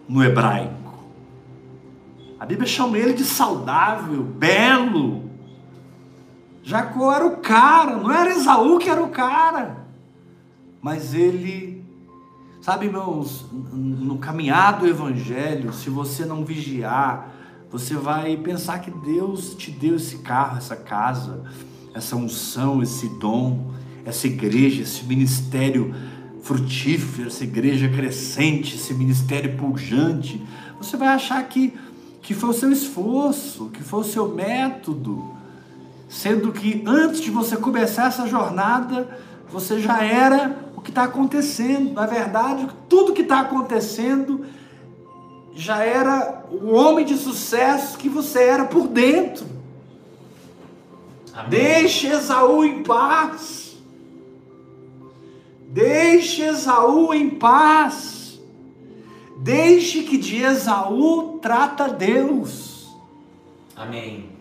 [0.08, 1.04] no hebraico.
[2.40, 5.23] A Bíblia chama ele de saudável, belo.
[6.64, 9.86] Jacó era o cara, não era Esaú que era o cara.
[10.82, 11.84] Mas ele,
[12.62, 17.32] sabe, irmãos, no caminhar do evangelho, se você não vigiar,
[17.70, 21.44] você vai pensar que Deus te deu esse carro, essa casa,
[21.94, 23.72] essa unção, esse dom,
[24.06, 25.94] essa igreja, esse ministério
[26.44, 30.42] frutífero, essa igreja crescente, esse ministério pujante.
[30.78, 31.74] Você vai achar que,
[32.22, 35.34] que foi o seu esforço, que foi o seu método,
[36.14, 41.94] sendo que antes de você começar essa jornada, você já era o que está acontecendo.
[41.94, 44.46] Na verdade, tudo que está acontecendo
[45.56, 49.44] já era o homem de sucesso que você era por dentro.
[51.34, 51.50] Amém.
[51.50, 53.76] Deixe Esaú em paz.
[55.68, 58.40] Deixe Esaú em paz.
[59.40, 62.96] Deixe que de Esaú trata Deus.
[63.76, 64.33] Amém.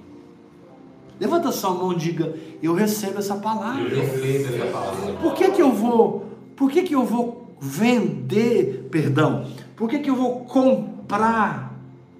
[1.22, 3.82] Levanta sua mão e diga: Eu recebo essa palavra.
[3.82, 5.12] Eu recebo essa palavra.
[5.14, 6.26] Por que, que eu vou?
[6.56, 8.88] Por que, que eu vou vender?
[8.90, 9.46] Perdão.
[9.76, 11.72] Por que, que eu vou comprar?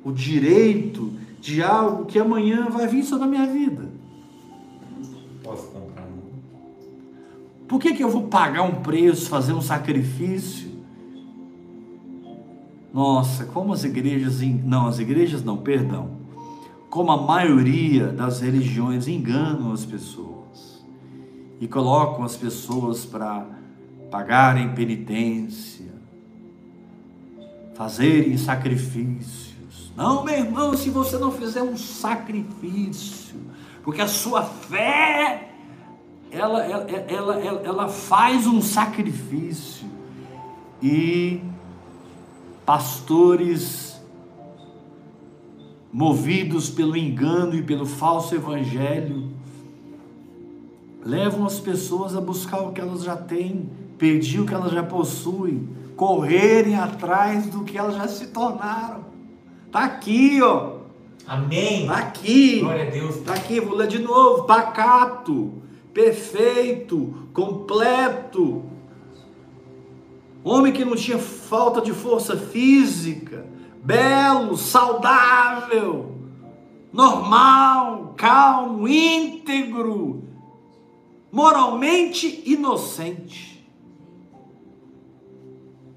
[0.05, 3.89] o direito de algo que amanhã vai vir sobre a minha vida.
[5.43, 6.03] Posso comprar?
[7.69, 10.71] Por que, que eu vou pagar um preço, fazer um sacrifício?
[12.93, 16.22] Nossa, como as igrejas, não, as igrejas não, perdão.
[16.93, 20.85] Como a maioria das religiões enganam as pessoas
[21.59, 23.47] e colocam as pessoas para
[24.11, 25.91] pagarem penitência,
[27.73, 29.91] fazerem sacrifícios.
[29.97, 33.41] Não, meu irmão, se você não fizer um sacrifício,
[33.83, 35.51] porque a sua fé,
[36.31, 39.89] ela, ela, ela, ela, ela faz um sacrifício.
[40.83, 41.41] E
[42.67, 43.92] pastores
[45.93, 49.31] movidos pelo engano e pelo falso evangelho,
[51.05, 53.69] levam as pessoas a buscar o que elas já têm,
[53.99, 59.05] pedir o que elas já possuem correrem atrás do que elas já se tornaram.
[59.71, 60.79] Tá aqui, ó.
[61.27, 61.87] Amém.
[61.87, 62.61] Tá aqui.
[62.61, 63.17] Glória a Deus.
[63.19, 64.45] Tá aqui, vou ler de novo.
[64.45, 65.53] Pacato,
[65.95, 68.65] perfeito, completo.
[70.43, 73.47] Homem que não tinha falta de força física,
[73.83, 76.15] belo, saudável,
[76.93, 80.23] normal, calmo, íntegro,
[81.31, 83.51] moralmente inocente.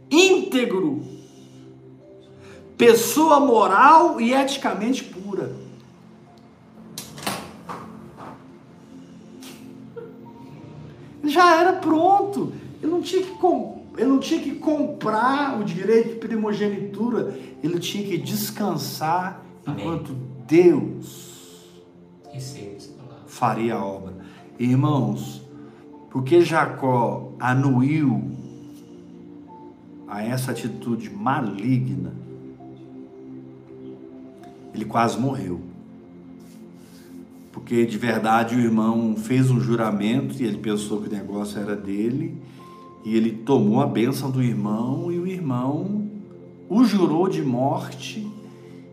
[0.10, 1.04] Íntegro,
[2.78, 5.54] pessoa moral e eticamente pura.
[11.24, 13.30] Já era pronto, ele não tinha que,
[13.98, 17.36] ele não tinha que comprar o direito de primogenitura,
[17.66, 19.86] ele tinha que descansar Amém.
[19.86, 20.16] enquanto
[20.48, 21.36] Deus
[23.28, 24.16] faria a obra.
[24.58, 25.42] Irmãos,
[26.10, 28.32] porque Jacó anuiu
[30.08, 32.14] a essa atitude maligna,
[34.74, 35.60] ele quase morreu.
[37.52, 41.76] Porque de verdade o irmão fez um juramento e ele pensou que o negócio era
[41.76, 42.38] dele,
[43.04, 46.05] E ele tomou a bênção do irmão e o irmão
[46.70, 48.28] o jurou de morte.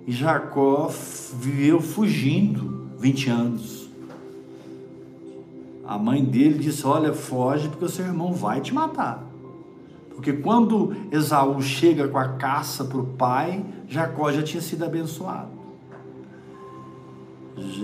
[0.06, 0.90] E Jacó
[1.34, 3.90] viveu fugindo 20 anos.
[5.86, 9.24] A mãe dele disse: Olha, foge, porque o seu irmão vai te matar.
[10.14, 15.50] Porque quando Esaú chega com a caça para o pai, Jacó já tinha sido abençoado.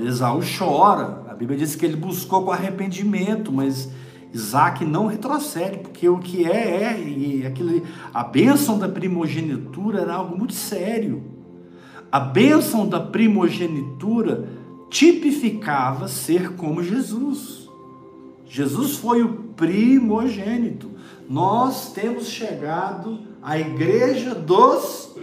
[0.04, 1.24] Esaú chora.
[1.28, 3.90] A Bíblia diz que ele buscou com arrependimento, mas
[4.32, 10.14] Isaac não retrocede, porque o que é, é, e aquele, a bênção da primogenitura era
[10.14, 11.22] algo muito sério.
[12.10, 14.48] A bênção da primogenitura
[14.90, 17.68] tipificava ser como Jesus.
[18.46, 20.90] Jesus foi o primogênito.
[21.28, 25.14] Nós temos chegado à igreja dos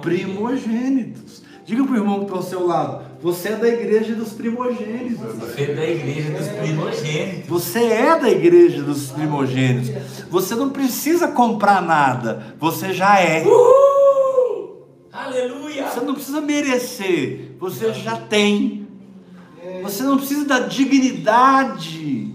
[0.00, 1.42] primogênitos.
[1.66, 5.34] Diga para o irmão que está ao seu lado: você é da igreja dos primogênitos.
[5.36, 7.48] Você é da igreja dos primogênitos.
[7.48, 9.90] Você é da igreja dos primogênitos.
[10.30, 13.44] Você não precisa comprar nada, você já é.
[13.44, 14.86] Uhul!
[15.12, 15.88] Aleluia!
[15.88, 18.88] Você não precisa merecer, você já tem.
[19.82, 22.34] Você não precisa da dignidade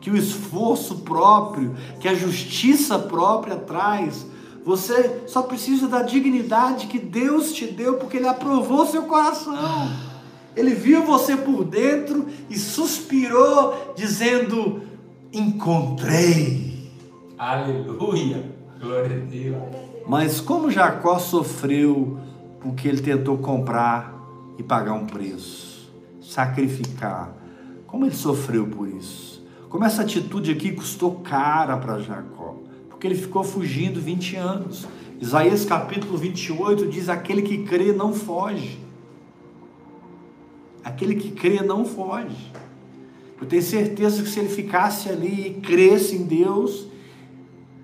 [0.00, 4.26] que o esforço próprio, que a justiça própria traz.
[4.68, 9.56] Você só precisa da dignidade que Deus te deu, porque Ele aprovou seu coração.
[10.54, 14.82] Ele viu você por dentro e suspirou, dizendo:
[15.32, 16.92] Encontrei.
[17.38, 18.44] Aleluia!
[18.78, 19.56] Glória a Deus.
[20.06, 22.18] Mas como Jacó sofreu
[22.60, 24.12] porque ele tentou comprar
[24.58, 25.90] e pagar um preço,
[26.20, 27.32] sacrificar,
[27.86, 29.42] como ele sofreu por isso?
[29.70, 32.37] Como essa atitude aqui custou cara para Jacó?
[32.98, 34.88] Porque ele ficou fugindo 20 anos.
[35.20, 38.76] Isaías capítulo 28 diz: Aquele que crê não foge.
[40.82, 42.52] Aquele que crê não foge.
[43.40, 46.88] Eu tenho certeza que se ele ficasse ali e cresce em Deus,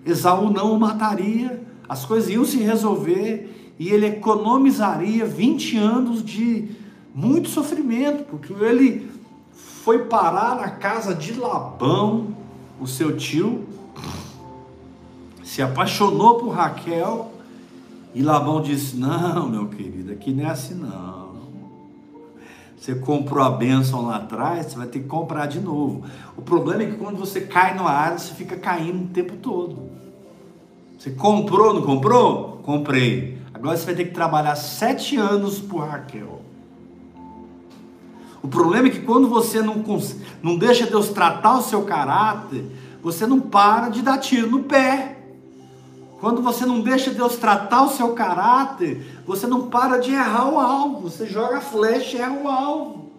[0.05, 6.71] Esaú não o mataria, as coisas iam se resolver e ele economizaria 20 anos de
[7.15, 9.09] muito sofrimento, porque ele
[9.53, 12.35] foi parar na casa de Labão,
[12.81, 13.65] o seu tio,
[15.55, 17.31] se apaixonou por Raquel
[18.13, 21.45] e Labão disse: Não, meu querido, aqui não é assim não.
[22.77, 26.03] Você comprou a bênção lá atrás, você vai ter que comprar de novo.
[26.37, 29.91] O problema é que quando você cai numa área, você fica caindo o tempo todo.
[30.99, 32.61] Você comprou, não comprou?
[32.65, 33.39] Comprei.
[33.55, 36.43] Agora você vai ter que trabalhar sete anos por Raquel.
[38.43, 39.77] O problema é que quando você não,
[40.43, 42.67] não deixa Deus tratar o seu caráter,
[43.01, 45.14] você não para de dar tiro no pé.
[46.25, 50.59] Quando você não deixa Deus tratar o seu caráter, você não para de errar o
[50.59, 51.03] alvo.
[51.03, 53.13] Você joga a flecha e erra o alvo.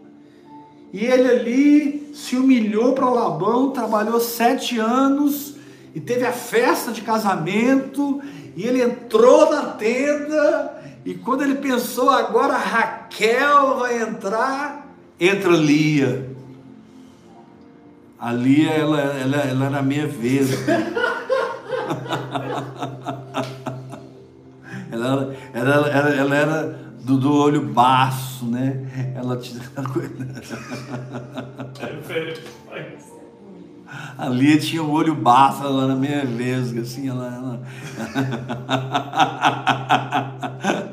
[0.92, 5.54] E ele ali se humilhou para Labão, trabalhou sete anos
[5.94, 8.24] e teve a festa de casamento.
[8.56, 10.82] E ele entrou na tenda.
[11.06, 16.28] E quando ele pensou, agora Raquel vai entrar, entra Lia.
[18.20, 20.50] A Lia, ela, ela, ela era meia vez.
[24.92, 29.14] ela, ela, ela, ela era do, do olho baço, né?
[29.16, 29.62] Ela tinha.
[34.18, 37.28] A Lia tinha o olho baço, ela era meia vesga, assim, ela.
[37.28, 37.62] ela...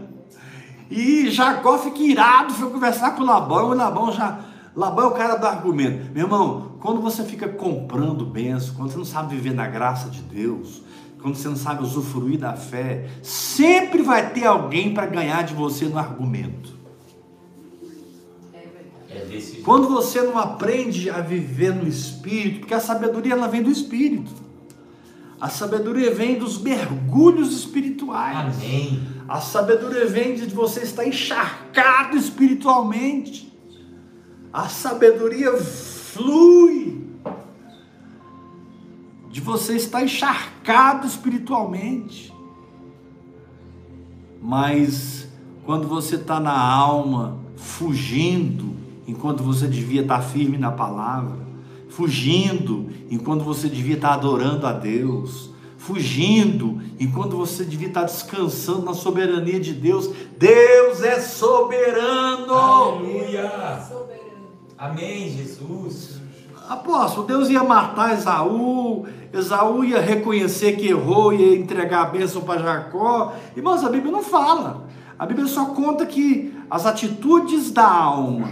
[0.90, 4.51] e Jacó fica irado, foi conversar com Labão, e Labão já.
[4.74, 6.10] Labão é o cara do argumento.
[6.12, 10.22] Meu irmão, quando você fica comprando bênção, quando você não sabe viver na graça de
[10.22, 10.82] Deus,
[11.20, 15.84] quando você não sabe usufruir da fé, sempre vai ter alguém para ganhar de você
[15.84, 16.80] no argumento.
[19.08, 23.70] É quando você não aprende a viver no Espírito, porque a sabedoria ela vem do
[23.70, 24.32] Espírito.
[25.38, 28.56] A sabedoria vem dos mergulhos espirituais.
[28.56, 29.02] Amém.
[29.28, 33.51] A sabedoria vem de você estar encharcado espiritualmente.
[34.52, 37.02] A sabedoria flui
[39.30, 42.32] de você estar encharcado espiritualmente.
[44.42, 45.26] Mas
[45.64, 48.76] quando você está na alma, fugindo,
[49.06, 51.38] enquanto você devia estar firme na palavra,
[51.88, 58.92] fugindo enquanto você devia estar adorando a Deus, fugindo enquanto você devia estar descansando na
[58.92, 60.10] soberania de Deus.
[60.36, 62.52] Deus é soberano.
[62.52, 64.21] Aleluia.
[64.82, 66.20] Amém, Jesus.
[66.68, 72.60] Apóstolo, Deus ia matar Esaú, Esaú ia reconhecer que errou, ia entregar a bênção para
[72.60, 73.32] Jacó.
[73.56, 74.88] Irmãos, a Bíblia não fala.
[75.16, 78.48] A Bíblia só conta que as atitudes da alma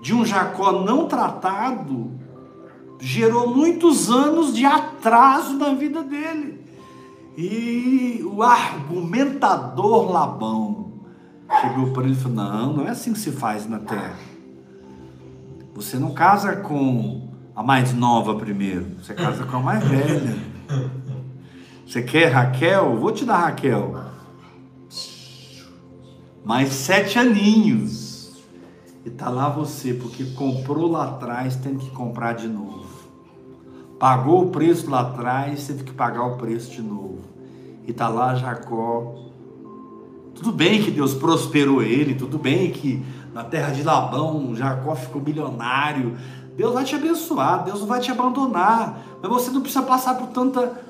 [0.00, 2.10] de um Jacó não tratado
[2.98, 6.64] gerou muitos anos de atraso na vida dele.
[7.36, 10.94] E o argumentador Labão
[11.60, 14.29] chegou para ele e falou: Não, não é assim que se faz na terra.
[15.74, 20.36] Você não casa com a mais nova primeiro, você casa com a mais velha.
[21.86, 22.96] Você quer Raquel?
[22.96, 23.96] Vou te dar Raquel.
[26.44, 28.10] Mais sete aninhos.
[29.04, 32.86] E tá lá você, porque comprou lá atrás, tem que comprar de novo.
[33.98, 37.20] Pagou o preço lá atrás, teve que pagar o preço de novo.
[37.86, 39.14] E tá lá Jacó.
[40.34, 45.22] Tudo bem que Deus prosperou ele, tudo bem que na terra de Labão Jacó ficou
[45.22, 46.16] milionário.
[46.56, 49.00] Deus vai te abençoar, Deus não vai te abandonar.
[49.22, 50.80] Mas você não precisa passar por tanta,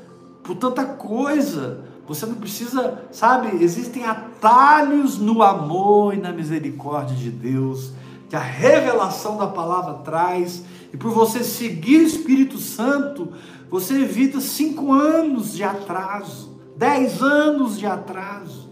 [0.43, 1.85] por tanta coisa.
[2.09, 3.63] Você não precisa, sabe?
[3.63, 7.93] Existem atalhos no amor e na misericórdia de Deus
[8.31, 10.63] que a revelação da palavra traz.
[10.93, 13.33] E por você seguir o Espírito Santo,
[13.69, 18.70] você evita cinco anos de atraso, dez anos de atraso.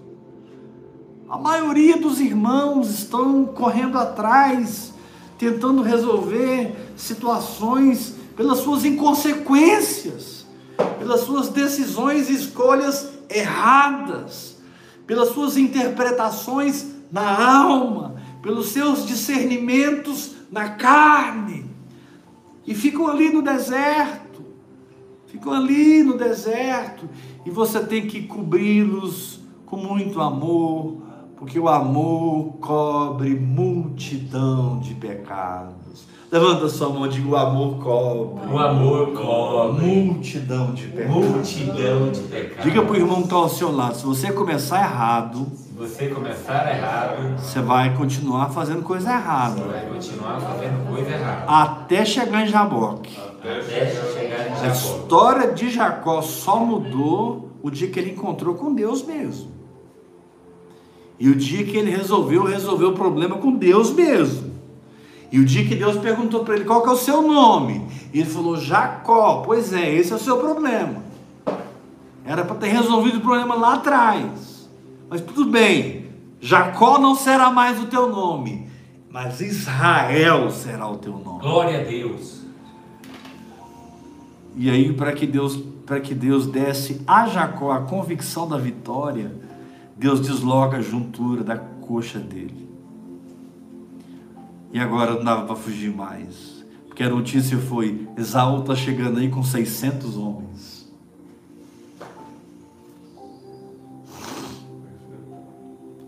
[1.29, 4.95] A maioria dos irmãos estão correndo atrás,
[5.37, 10.47] tentando resolver situações pelas suas inconsequências,
[10.99, 14.57] pelas suas decisões e escolhas erradas,
[15.07, 21.67] pelas suas interpretações na alma, pelos seus discernimentos na carne,
[22.67, 24.43] e ficam ali no deserto,
[25.27, 27.07] ficam ali no deserto,
[27.45, 31.08] e você tem que cobri-los com muito amor,
[31.39, 36.07] porque o amor cobre multidão de pecados.
[36.31, 38.53] Levanta sua mão e diga: o amor cobre.
[38.53, 39.87] O amor cobre.
[39.87, 41.15] Multidão de pecados.
[41.25, 42.65] Multidão de pecados.
[42.65, 46.09] Diga para o irmão que está ao seu lado: se você começar errado, Se você
[46.09, 49.63] começar errado, você vai continuar fazendo coisa você errada.
[49.63, 51.45] vai continuar fazendo coisa errada.
[51.47, 53.17] Até chegar em Jaboque.
[53.41, 54.73] Até chegar em A Jacó.
[54.73, 59.58] história de Jacó só mudou o dia que ele encontrou com Deus mesmo.
[61.19, 64.49] E o dia que ele resolveu resolver o problema com Deus mesmo.
[65.31, 68.25] E o dia que Deus perguntou para ele qual que é o seu nome, ele
[68.25, 69.43] falou Jacó.
[69.45, 71.03] Pois é, esse é o seu problema.
[72.25, 74.69] Era para ter resolvido o problema lá atrás.
[75.09, 76.07] Mas tudo bem.
[76.41, 78.69] Jacó não será mais o teu nome,
[79.11, 81.41] mas Israel será o teu nome.
[81.41, 82.43] Glória a Deus.
[84.55, 89.33] E aí, para que Deus, para que Deus desse a Jacó a convicção da vitória,
[89.99, 92.69] Deus desloca a juntura da coxa dele.
[94.73, 96.65] E agora não dava para fugir mais.
[96.87, 100.89] Porque a notícia foi: Esaú está chegando aí com 600 homens.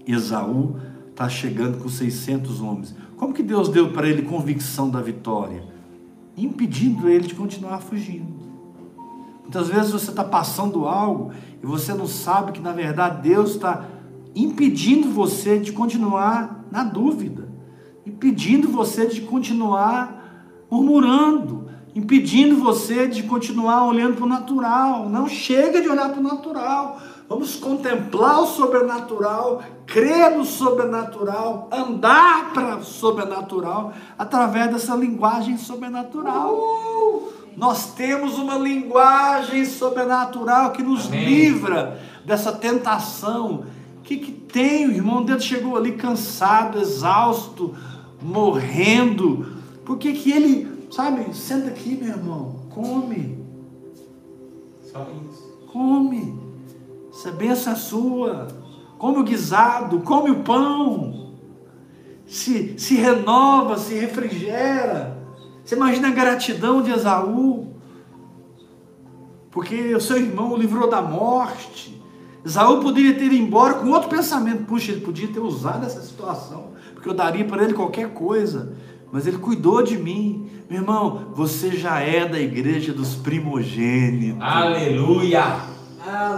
[0.07, 0.77] Esaú
[1.11, 2.95] está chegando com 600 homens.
[3.17, 5.65] Como que Deus deu para ele convicção da vitória?
[6.37, 8.40] Impedindo ele de continuar fugindo.
[9.51, 13.85] Muitas vezes você está passando algo e você não sabe que na verdade Deus está
[14.33, 17.49] impedindo você de continuar na dúvida,
[18.07, 25.09] impedindo você de continuar murmurando, impedindo você de continuar olhando para o natural.
[25.09, 27.01] Não chega de olhar para o natural.
[27.29, 37.40] Vamos contemplar o sobrenatural, crer no sobrenatural, andar para o sobrenatural através dessa linguagem sobrenatural.
[37.57, 41.25] Nós temos uma linguagem sobrenatural que nos Amém.
[41.25, 43.65] livra dessa tentação.
[43.99, 44.87] O que, que tem?
[44.87, 47.75] O irmão dele chegou ali cansado, exausto,
[48.21, 49.47] morrendo.
[49.85, 53.39] Por que, que ele, sabe, senta aqui, meu irmão, come,
[54.91, 55.67] Só isso.
[55.73, 56.39] come.
[57.13, 58.49] Essa benção é sua.
[58.99, 61.35] Come o guisado, come o pão.
[62.27, 65.20] Se, se renova, se refrigera.
[65.65, 67.69] Você imagina a gratidão de Esaú,
[69.51, 72.01] porque o seu irmão o livrou da morte.
[72.45, 74.65] Esaú poderia ter ido embora com outro pensamento.
[74.65, 78.75] Puxa, ele podia ter usado essa situação, porque eu daria para ele qualquer coisa.
[79.13, 80.49] Mas ele cuidou de mim.
[80.69, 84.41] Meu irmão, você já é da igreja dos primogênitos.
[84.41, 85.57] Aleluia.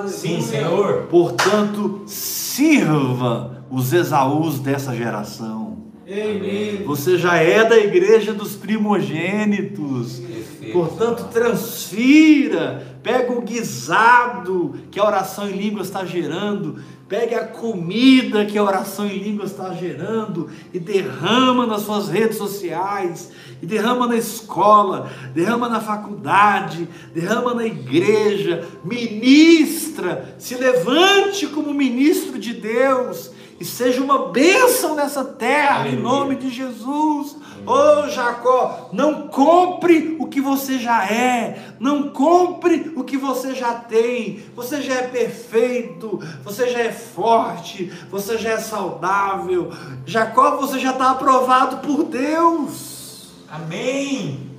[0.06, 1.06] Sim, Senhor.
[1.10, 5.78] Portanto, sirva os Esaús dessa geração.
[6.12, 6.82] Amém.
[6.84, 10.18] Você já é da igreja dos primogênitos.
[10.18, 10.72] Perfeito.
[10.72, 18.44] Portanto, transfira, pega o guisado que a oração em línguas está gerando, pegue a comida
[18.44, 23.30] que a oração em línguas está gerando e derrama nas suas redes sociais,
[23.62, 32.38] e derrama na escola, derrama na faculdade, derrama na igreja, ministra, se levante como ministro
[32.38, 33.30] de Deus
[33.60, 35.98] e seja uma bênção nessa terra, Aleluia.
[35.98, 37.36] em nome de Jesus.
[37.64, 43.74] Ô Jacó, não compre o que você já é, não compre o que você já
[43.74, 44.42] tem.
[44.56, 49.70] Você já é perfeito, você já é forte, você já é saudável.
[50.04, 53.32] Jacó, você já está aprovado por Deus.
[53.48, 54.50] Amém.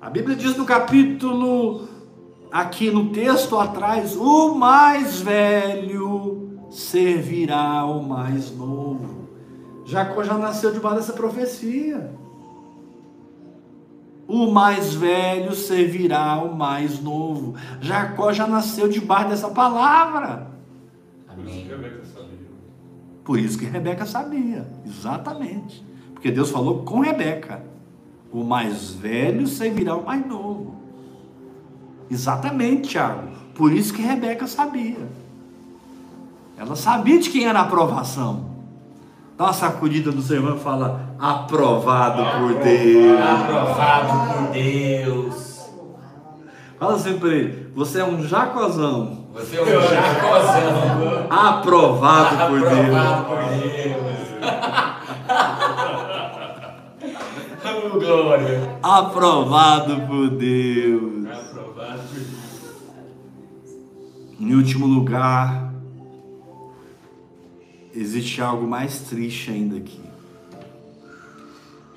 [0.00, 1.88] A Bíblia diz no capítulo,
[2.52, 6.41] aqui no texto atrás, o mais velho
[6.72, 9.28] servirá ao mais novo.
[9.84, 12.10] Jacó já nasceu debaixo dessa profecia.
[14.26, 17.54] O mais velho servirá ao mais novo.
[17.80, 20.50] Jacó já nasceu debaixo dessa palavra.
[21.28, 22.38] Por isso que Rebeca sabia.
[23.24, 25.84] Por isso que Rebeca sabia, exatamente.
[26.14, 27.62] Porque Deus falou com Rebeca:
[28.32, 30.76] o mais velho servirá ao mais novo.
[32.10, 33.28] Exatamente, Tiago.
[33.54, 35.21] Por isso que Rebeca sabia.
[36.56, 38.52] Ela sabia de quem era a aprovação.
[39.36, 43.20] Dá uma sacudida no seu irmão e fala: aprovado por Deus.
[43.20, 45.62] Aprovado por Deus.
[46.78, 49.26] Fala assim para ele: você é um jacozão.
[49.32, 51.26] Você é um jacozão.
[51.30, 52.72] Aprovado por Deus.
[52.72, 54.22] Aprovado por Deus.
[57.92, 58.78] Glória.
[58.82, 61.26] Aprovado por Deus.
[61.26, 62.42] Aprovado por Deus.
[64.40, 65.71] Em último lugar,
[67.94, 70.00] existe algo mais triste ainda aqui.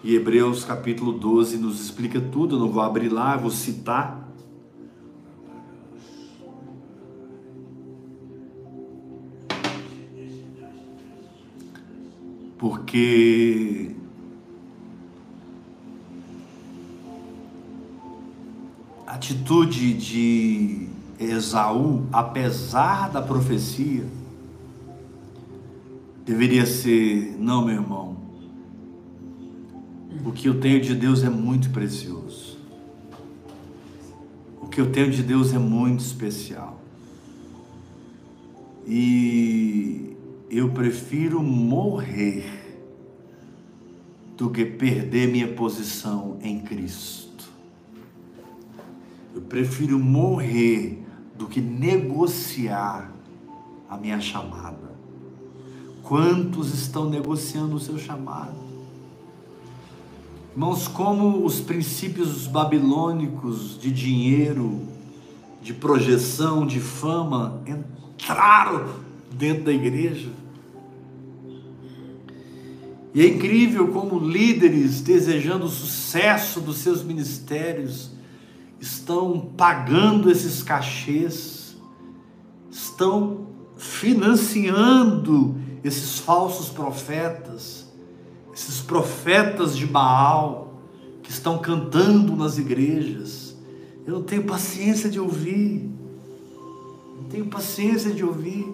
[0.04, 4.24] E Hebreus capítulo 12 nos explica tudo, eu não vou abrir lá, vou citar.
[12.58, 13.96] Porque
[19.08, 20.88] a atitude de
[21.20, 24.06] Esaú, apesar da profecia,
[26.26, 28.18] deveria ser: não, meu irmão,
[30.26, 32.58] o que eu tenho de Deus é muito precioso.
[34.60, 36.82] O que eu tenho de Deus é muito especial.
[38.88, 40.16] E
[40.50, 42.66] eu prefiro morrer
[44.36, 47.50] do que perder minha posição em Cristo.
[49.34, 51.04] Eu prefiro morrer
[51.38, 53.14] do que negociar
[53.90, 54.95] a minha chamada.
[56.06, 58.54] Quantos estão negociando o seu chamado?
[60.52, 64.84] Irmãos, como os princípios babilônicos de dinheiro,
[65.64, 68.88] de projeção, de fama entraram
[69.32, 70.30] dentro da igreja.
[73.12, 78.12] E é incrível como líderes desejando o sucesso dos seus ministérios
[78.80, 81.76] estão pagando esses cachês,
[82.70, 87.86] estão financiando esses falsos profetas,
[88.54, 90.74] esses profetas de Baal
[91.22, 93.56] que estão cantando nas igrejas.
[94.06, 95.90] Eu não tenho paciência de ouvir,
[97.18, 98.74] não tenho paciência de ouvir.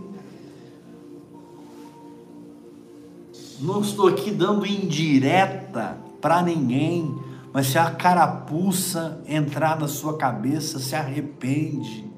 [3.59, 7.13] Não estou aqui dando indireta para ninguém,
[7.53, 12.09] mas se a carapuça entrar na sua cabeça, se arrepende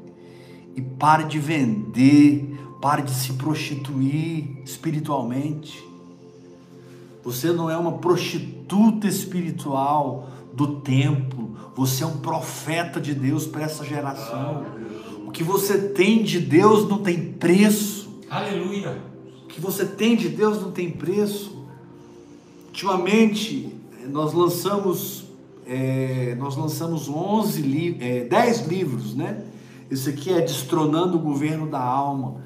[0.76, 2.53] e pare de vender,
[2.84, 5.82] pare de se prostituir espiritualmente.
[7.24, 13.64] Você não é uma prostituta espiritual do templo, você é um profeta de Deus para
[13.64, 14.66] essa geração.
[15.26, 18.20] O que você tem de Deus não tem preço.
[18.30, 19.02] Aleluia.
[19.46, 21.66] O que você tem de Deus não tem preço.
[22.68, 23.74] Ultimamente,
[24.10, 25.24] nós lançamos,
[25.66, 29.42] é, nós lançamos 11 li é, 10 livros, né?
[29.90, 32.44] Esse aqui é Destronando o Governo da Alma.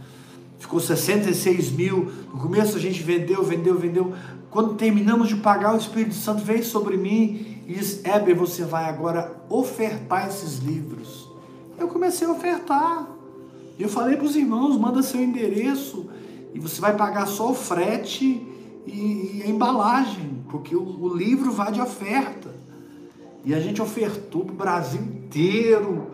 [0.60, 2.12] Ficou 66 mil.
[2.34, 4.14] No começo a gente vendeu, vendeu, vendeu.
[4.50, 8.86] Quando terminamos de pagar, o Espírito Santo veio sobre mim e disse: Heber, você vai
[8.86, 11.30] agora ofertar esses livros.
[11.78, 13.08] Eu comecei a ofertar.
[13.80, 16.10] Eu falei para os irmãos: manda seu endereço
[16.54, 18.26] e você vai pagar só o frete
[18.88, 22.56] e, e a embalagem, porque o, o livro vai de oferta.
[23.46, 26.08] E a gente ofertou para o Brasil inteiro.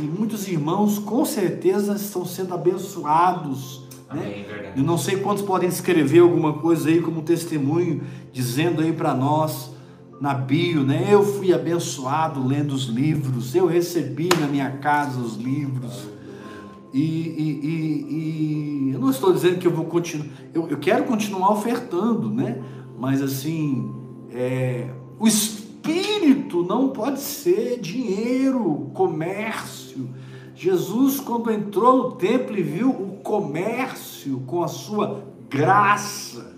[0.00, 3.82] E muitos irmãos com certeza estão sendo abençoados.
[4.12, 4.22] Né?
[4.22, 4.78] Amém, verdade.
[4.78, 9.70] Eu não sei quantos podem escrever alguma coisa aí como testemunho, dizendo aí para nós
[10.20, 11.06] na bio, né?
[11.10, 16.08] Eu fui abençoado lendo os livros, eu recebi na minha casa os livros.
[16.92, 18.14] E, e- e-
[18.88, 22.60] e eu não estou dizendo que eu vou continuar, eu, eu quero continuar ofertando, né?
[22.98, 23.92] Mas assim,
[24.32, 24.88] é,
[25.20, 29.87] o espírito não pode ser dinheiro, comércio.
[30.58, 36.52] Jesus, quando entrou no templo e viu o comércio, com a sua graça,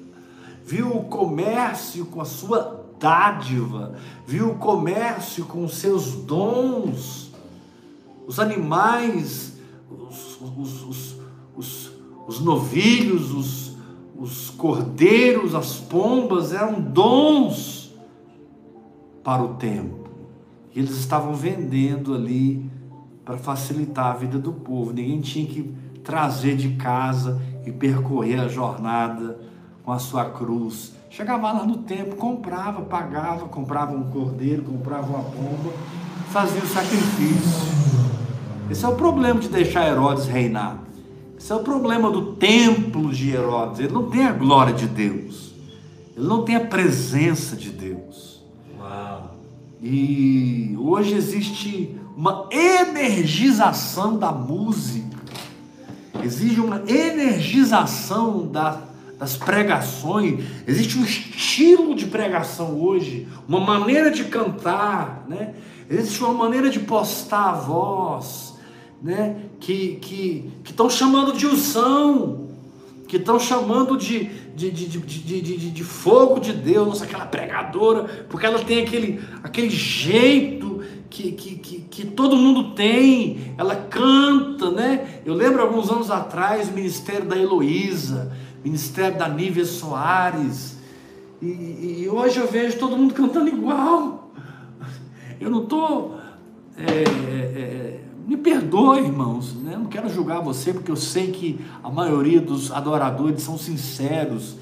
[0.64, 3.94] viu o comércio com a sua dádiva,
[4.26, 7.30] viu o comércio com os seus dons.
[8.26, 9.58] Os animais,
[9.90, 11.16] os, os, os,
[11.54, 11.92] os,
[12.26, 13.76] os novilhos, os,
[14.18, 17.94] os cordeiros, as pombas eram dons
[19.22, 20.08] para o templo.
[20.74, 22.69] E eles estavam vendendo ali
[23.30, 24.92] para facilitar a vida do povo.
[24.92, 25.72] Ninguém tinha que
[26.02, 29.38] trazer de casa e percorrer a jornada
[29.84, 30.92] com a sua cruz.
[31.08, 35.72] Chegava lá no templo, comprava, pagava, comprava um cordeiro, comprava uma pomba,
[36.30, 37.70] fazia o sacrifício.
[38.68, 40.78] Esse é o problema de deixar Herodes reinar.
[41.38, 43.78] Esse é o problema do templo de Herodes.
[43.78, 45.54] Ele não tem a glória de Deus.
[46.16, 48.42] Ele não tem a presença de Deus.
[48.76, 49.36] Uau.
[49.80, 55.16] E hoje existe uma energização da música,
[56.22, 58.78] existe uma energização da,
[59.18, 65.54] das pregações, existe um estilo de pregação hoje, uma maneira de cantar, né?
[65.88, 68.54] existe uma maneira de postar a voz,
[69.02, 69.36] né?
[69.58, 72.50] que que estão chamando de unção,
[73.08, 78.44] que estão chamando de, de, de, de, de, de, fogo de Deus, aquela pregadora, porque
[78.44, 80.70] ela tem aquele, aquele jeito
[81.10, 85.20] que, que, que, que todo mundo tem, ela canta, né?
[85.26, 88.32] Eu lembro alguns anos atrás o ministério da Heloísa,
[88.64, 90.78] ministério da Nívia Soares,
[91.42, 94.30] e, e, hoje eu vejo todo mundo cantando igual.
[95.40, 96.18] Eu não estou.
[96.76, 99.74] É, é, é, me perdoe, irmãos, né?
[99.76, 104.56] não quero julgar você, porque eu sei que a maioria dos adoradores são sinceros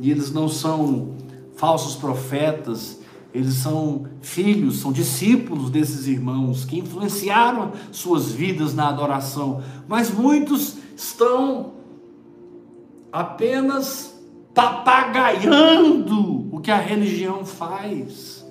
[0.00, 1.14] e eles não são
[1.54, 3.01] falsos profetas
[3.34, 10.76] eles são filhos, são discípulos desses irmãos que influenciaram suas vidas na adoração, mas muitos
[10.94, 11.72] estão
[13.10, 14.22] apenas
[14.54, 18.42] papagaiando o que a religião faz.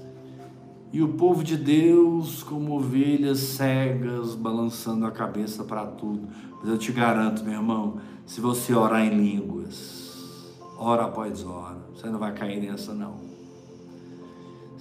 [0.91, 6.27] E o povo de Deus, como ovelhas cegas, balançando a cabeça para tudo.
[6.59, 12.07] Mas eu te garanto, meu irmão, se você orar em línguas, hora após hora, você
[12.07, 13.30] não vai cair nessa não.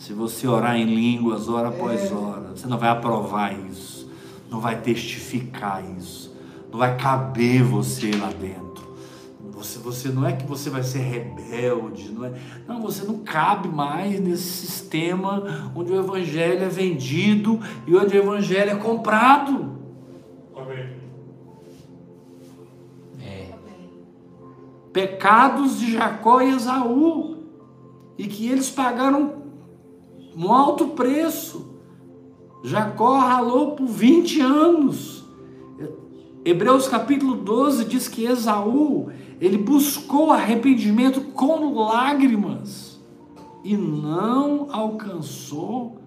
[0.00, 4.10] Se você orar em línguas, hora após hora, você não vai aprovar isso,
[4.48, 6.34] não vai testificar isso,
[6.72, 8.96] não vai caber você lá dentro.
[9.52, 12.32] Você, você não é que você vai ser rebelde, não é?
[12.66, 18.22] Não, você não cabe mais nesse sistema onde o evangelho é vendido e onde o
[18.22, 19.76] evangelho é comprado.
[20.56, 20.96] Amém.
[23.22, 23.52] É.
[24.94, 27.44] Pecados de Jacó e Esaú,
[28.16, 29.39] e que eles pagaram
[30.40, 31.78] um alto preço.
[32.64, 35.24] Jacó ralou por 20 anos.
[36.42, 42.98] Hebreus capítulo 12 diz que Esaú, ele buscou arrependimento com lágrimas
[43.62, 45.98] e não alcançou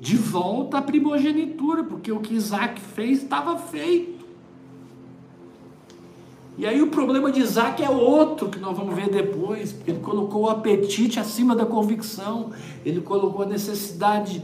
[0.00, 4.15] de volta a primogenitura, porque o que Isaac fez estava feito.
[6.58, 10.44] E aí o problema de Isaac é outro que nós vamos ver depois, ele colocou
[10.44, 12.50] o apetite acima da convicção,
[12.84, 14.42] ele colocou a necessidade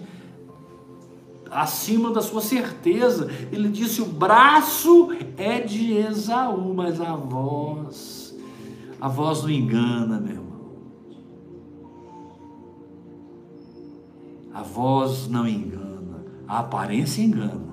[1.50, 3.30] acima da sua certeza.
[3.50, 8.36] Ele disse: o braço é de Esaú, mas a voz,
[9.00, 10.52] a voz não engana, meu irmão.
[14.52, 17.72] A voz não engana, a aparência engana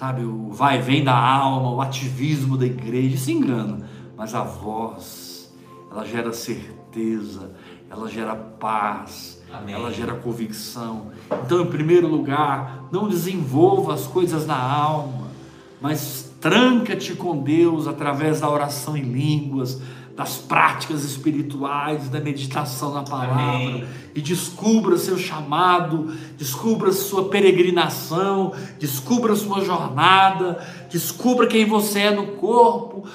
[0.00, 3.86] sabe, o vai e vem da alma, o ativismo da igreja, se engana,
[4.16, 5.52] mas a voz,
[5.90, 7.50] ela gera certeza,
[7.90, 9.74] ela gera paz, Amém.
[9.74, 11.08] ela gera convicção.
[11.44, 15.28] Então, em primeiro lugar, não desenvolva as coisas na alma,
[15.82, 19.82] mas tranca-te com Deus através da oração em línguas,
[20.20, 23.86] das práticas espirituais, da meditação na palavra, Amém.
[24.14, 32.32] e descubra seu chamado, descubra sua peregrinação, descubra sua jornada, descubra quem você é no
[32.32, 33.08] corpo.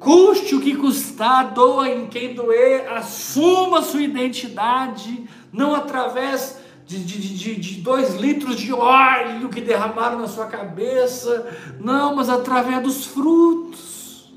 [0.00, 5.22] Custe o que custar, doa em quem doer, assuma sua identidade,
[5.52, 11.46] não através de, de, de, de, dois litros de óleo que derramaram na sua cabeça,
[11.78, 14.32] não, mas através dos frutos,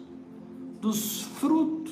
[0.79, 1.82] dos frutos.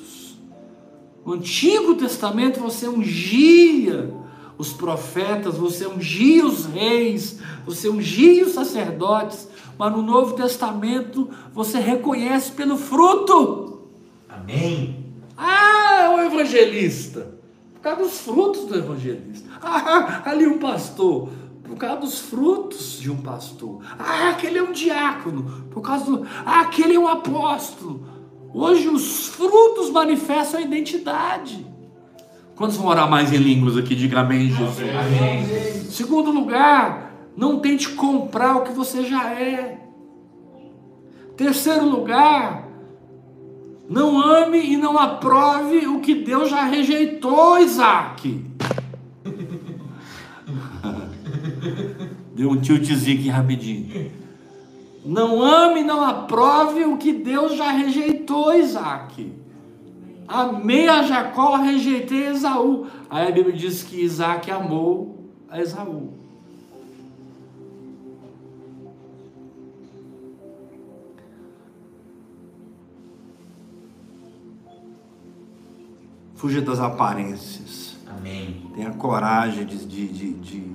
[1.24, 4.12] No Antigo Testamento você ungia
[4.58, 9.48] os profetas, você ungia os reis, você ungia os sacerdotes,
[9.78, 13.82] mas no Novo Testamento você reconhece pelo fruto.
[14.28, 15.06] Amém.
[15.36, 17.34] Ah, é o evangelista.
[17.74, 19.48] Por causa dos frutos do evangelista.
[19.60, 21.28] Ah, ali um pastor.
[21.64, 23.80] por causa dos frutos de um pastor.
[23.98, 25.66] Ah, aquele é um diácono.
[25.70, 26.26] Por causa do.
[26.44, 28.06] Ah, aquele é um apóstolo.
[28.54, 31.66] Hoje os frutos manifestam a identidade.
[32.54, 33.94] Quantos vão orar mais em línguas aqui?
[33.94, 34.78] Diga amém, Jesus.
[34.78, 35.46] Amém.
[35.90, 39.78] Segundo lugar, não tente comprar o que você já é.
[41.36, 42.68] Terceiro lugar,
[43.88, 48.44] não ame e não aprove o que Deus já rejeitou, Isaac.
[52.36, 54.21] Deu um tiltzinho aqui rapidinho.
[55.04, 59.32] Não ame e não aprove o que Deus já rejeitou, Isaac.
[60.28, 62.86] Amei a Jacó, rejeitei Esaú.
[63.10, 66.14] Aí a Bíblia diz que Isaac amou a Esaú.
[76.34, 77.96] Fuja das aparências.
[78.04, 78.62] Amém.
[78.74, 80.72] Tenha coragem de, de, de, de,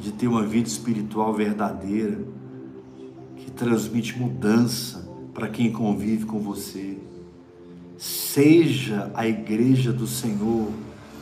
[0.00, 2.24] de ter uma vida espiritual verdadeira,
[3.38, 6.98] que transmite mudança para quem convive com você.
[7.96, 10.70] Seja a igreja do Senhor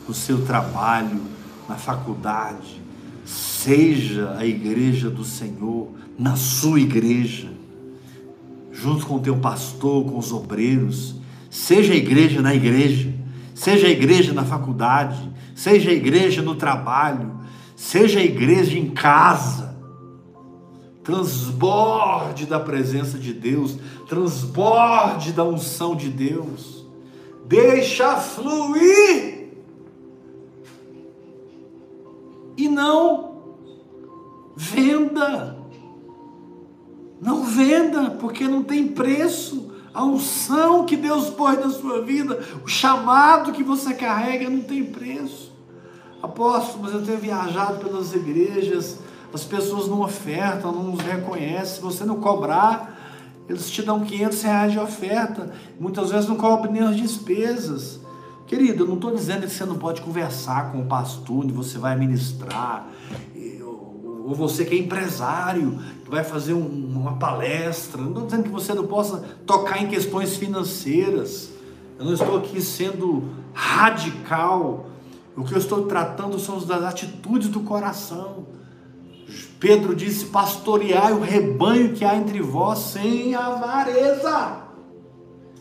[0.07, 1.21] no seu trabalho,
[1.67, 2.81] na faculdade.
[3.25, 7.51] Seja a igreja do Senhor na sua igreja,
[8.71, 11.15] junto com o teu pastor, com os obreiros.
[11.49, 13.17] Seja a igreja na igreja
[13.57, 15.17] seja a igreja na faculdade,
[15.55, 17.31] seja a igreja no trabalho,
[17.75, 19.75] seja a igreja em casa.
[21.07, 23.77] Transborde da presença de Deus,
[24.09, 26.85] transborde da unção de Deus.
[27.45, 29.53] Deixa fluir.
[32.57, 33.37] E não
[34.53, 35.57] venda.
[37.21, 42.67] Não venda, porque não tem preço a unção que Deus pôs na sua vida, o
[42.67, 45.53] chamado que você carrega não tem preço.
[46.21, 48.99] Apóstolo, mas eu tenho viajado pelas igrejas,
[49.33, 51.75] as pessoas não ofertam, não nos reconhecem.
[51.75, 52.97] Se você não cobrar,
[53.49, 55.51] eles te dão 500 reais de oferta.
[55.79, 57.99] Muitas vezes não cobrem nem as despesas.
[58.45, 61.77] Querido, eu não estou dizendo que você não pode conversar com o pastor, onde você
[61.77, 62.87] vai ministrar,
[64.27, 68.01] ou você que é empresário, que vai fazer um, uma palestra.
[68.01, 71.49] Não estou dizendo que você não possa tocar em questões financeiras.
[71.97, 74.87] Eu não estou aqui sendo radical.
[75.35, 78.56] O que eu estou tratando são as atitudes do coração.
[79.59, 84.63] Pedro disse: pastoreai o rebanho que há entre vós sem avareza,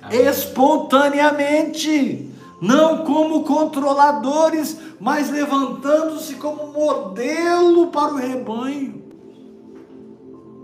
[0.03, 0.27] Amém.
[0.27, 2.31] espontaneamente,
[2.61, 9.05] não como controladores, mas levantando-se como modelo para o rebanho.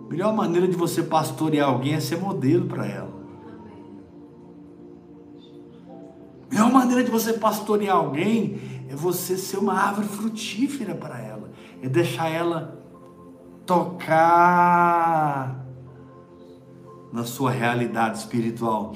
[0.06, 3.10] A melhor maneira de você pastorear alguém é ser modelo para ela.
[6.50, 8.60] A melhor maneira de você pastorear alguém
[8.90, 11.50] é você ser uma árvore frutífera para ela,
[11.82, 12.81] é deixar ela
[13.66, 15.62] tocar
[17.12, 18.94] na sua realidade espiritual,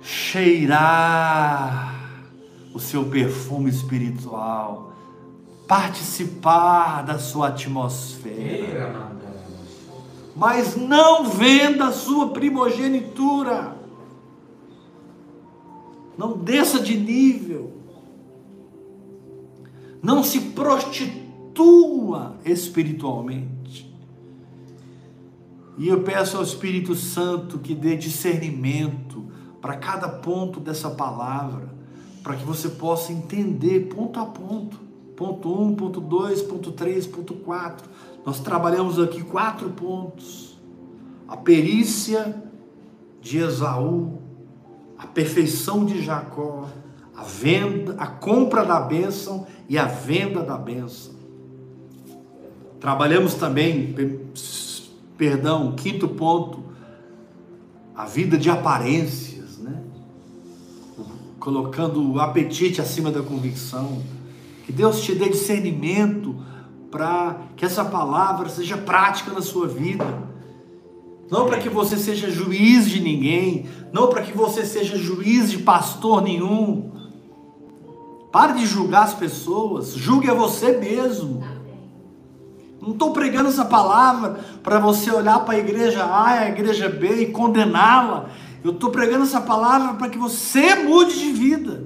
[0.00, 1.92] cheirar
[2.74, 4.92] o seu perfume espiritual,
[5.68, 9.12] participar da sua atmosfera.
[10.34, 13.76] Mas não venda a sua primogenitura.
[16.16, 17.76] Não desça de nível.
[20.02, 23.51] Não se prostitua espiritualmente.
[25.78, 29.26] E eu peço ao Espírito Santo que dê discernimento
[29.60, 31.72] para cada ponto dessa palavra
[32.22, 34.80] para que você possa entender ponto a ponto.
[35.16, 37.88] Ponto 1, um, ponto 2, ponto 3, ponto 4.
[38.24, 40.58] Nós trabalhamos aqui quatro pontos.
[41.28, 42.42] A perícia
[43.20, 44.18] de Esaú,
[44.98, 46.68] a perfeição de Jacó,
[47.16, 51.12] a venda, a compra da bênção e a venda da bênção.
[52.80, 53.94] Trabalhamos também,
[55.22, 56.64] perdão, quinto ponto,
[57.94, 59.40] a vida de aparência
[61.38, 64.02] colocando o apetite acima da convicção.
[64.66, 66.34] Que Deus te dê discernimento
[66.90, 70.04] para que essa palavra seja prática na sua vida.
[71.30, 75.58] Não para que você seja juiz de ninguém, não para que você seja juiz de
[75.58, 76.90] pastor nenhum.
[78.32, 81.44] Pare de julgar as pessoas, julgue a você mesmo.
[82.82, 86.88] Não estou pregando essa palavra para você olhar para a igreja A e a igreja
[86.88, 88.28] B e condená-la
[88.64, 91.84] eu estou pregando essa palavra para que você mude de vida.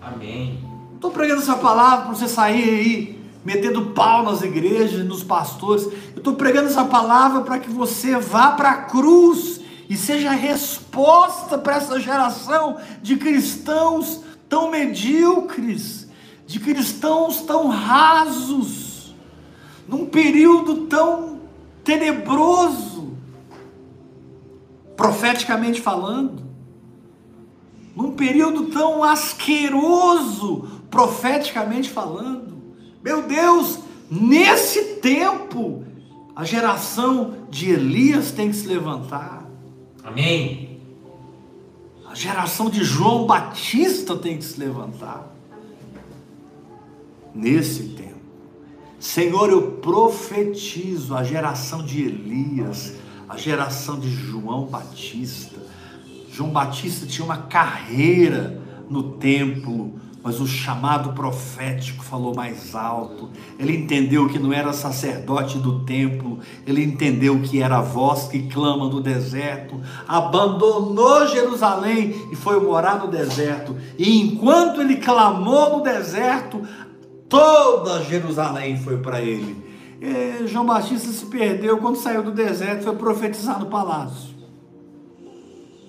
[0.00, 0.58] Amém.
[0.94, 5.84] Estou pregando essa palavra para você sair aí metendo pau nas igrejas, nos pastores.
[5.84, 10.34] Eu estou pregando essa palavra para que você vá para a cruz e seja a
[10.34, 16.08] resposta para essa geração de cristãos tão medíocres,
[16.46, 18.81] de cristãos tão rasos.
[19.88, 21.40] Num período tão
[21.84, 23.12] tenebroso,
[24.96, 26.42] profeticamente falando,
[27.94, 32.52] num período tão asqueroso, profeticamente falando.
[33.02, 33.80] Meu Deus,
[34.10, 35.84] nesse tempo,
[36.34, 39.46] a geração de Elias tem que se levantar.
[40.02, 40.80] Amém.
[42.08, 45.30] A geração de João Batista tem que se levantar.
[47.34, 48.01] Nesse tempo.
[49.02, 52.94] Senhor, eu profetizo a geração de Elias,
[53.28, 55.60] a geração de João Batista.
[56.30, 63.28] João Batista tinha uma carreira no templo, mas o chamado profético falou mais alto.
[63.58, 68.44] Ele entendeu que não era sacerdote do templo, ele entendeu que era a voz que
[68.44, 69.80] clama no deserto.
[70.06, 73.76] Abandonou Jerusalém e foi morar no deserto.
[73.98, 76.62] E enquanto ele clamou no deserto,
[77.32, 79.72] toda Jerusalém foi para ele.
[80.02, 84.34] E João Batista se perdeu quando saiu do deserto, foi profetizar no palácio.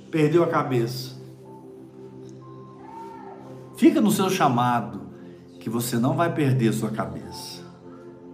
[0.10, 1.22] Perdeu a cabeça.
[3.76, 5.02] Fica no seu chamado,
[5.60, 7.62] que você não vai perder sua cabeça.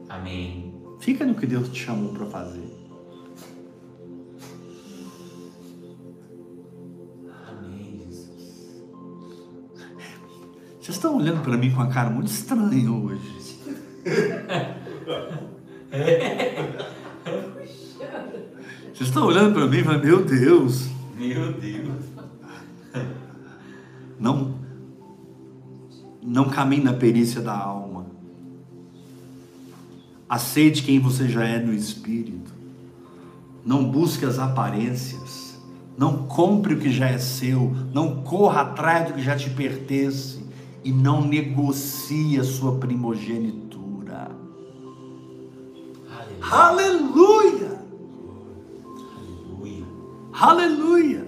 [0.07, 0.75] Amém.
[0.99, 2.78] Fica no que Deus te chamou para fazer.
[10.89, 13.21] Vocês estão olhando para mim com uma cara muito estranha hoje.
[18.91, 22.05] Vocês estão olhando para mim e falando, meu Deus, Meu Deus.
[24.19, 24.55] não,
[26.23, 28.07] não caminhe na perícia da alma.
[30.27, 32.51] Aceite quem você já é no espírito.
[33.63, 35.55] Não busque as aparências.
[35.95, 37.75] Não compre o que já é seu.
[37.93, 40.38] Não corra atrás do que já te pertence.
[40.83, 44.31] E não negocie a sua primogenitura.
[46.41, 46.49] Aleluia.
[46.51, 47.79] Aleluia!
[49.51, 49.85] Aleluia.
[50.33, 51.27] Aleluia!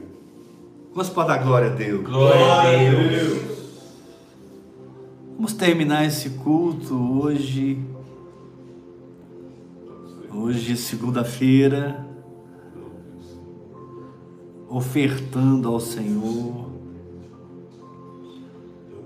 [0.93, 2.04] Vamos para dar glória a Deus.
[2.04, 3.52] Glória a Deus.
[5.36, 7.80] Vamos terminar esse culto hoje.
[10.34, 12.06] Hoje, segunda-feira,
[14.70, 16.70] ofertando ao Senhor.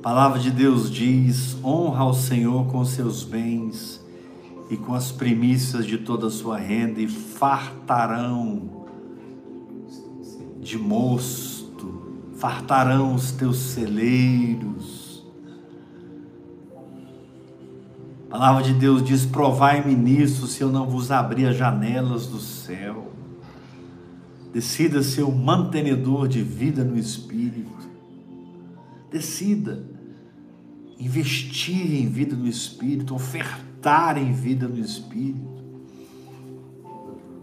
[0.05, 4.05] Palavra de Deus diz: honra ao Senhor com seus bens
[4.69, 8.85] e com as primícias de toda a sua renda, e fartarão
[10.61, 15.25] de mosto, fartarão os teus celeiros.
[18.27, 22.37] A palavra de Deus diz: Provai-me nisso, se eu não vos abrir as janelas do
[22.37, 23.11] céu.
[24.53, 27.73] Decida ser um mantenedor de vida no Espírito.
[29.09, 29.94] Decida
[30.99, 35.55] investir em vida no Espírito, ofertar em vida no Espírito.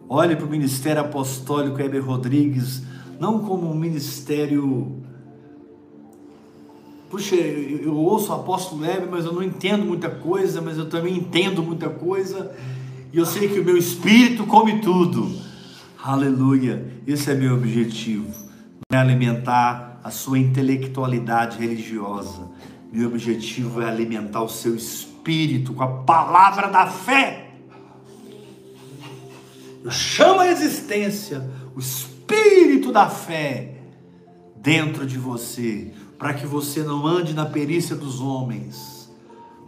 [0.09, 2.83] Olhe para o ministério apostólico Heber Rodrigues,
[3.19, 5.01] não como um ministério.
[7.11, 11.17] Puxa, eu ouço o apóstolo Heber, mas eu não entendo muita coisa, mas eu também
[11.17, 12.55] entendo muita coisa,
[13.13, 15.31] e eu sei que o meu espírito come tudo.
[16.03, 18.29] Aleluia, esse é meu objetivo,
[18.91, 22.51] é alimentar a sua intelectualidade religiosa.
[22.93, 27.55] Meu objetivo é alimentar o seu espírito com a palavra da fé.
[29.83, 33.77] Eu chamo a existência o espírito da fé
[34.57, 39.11] dentro de você, para que você não ande na perícia dos homens,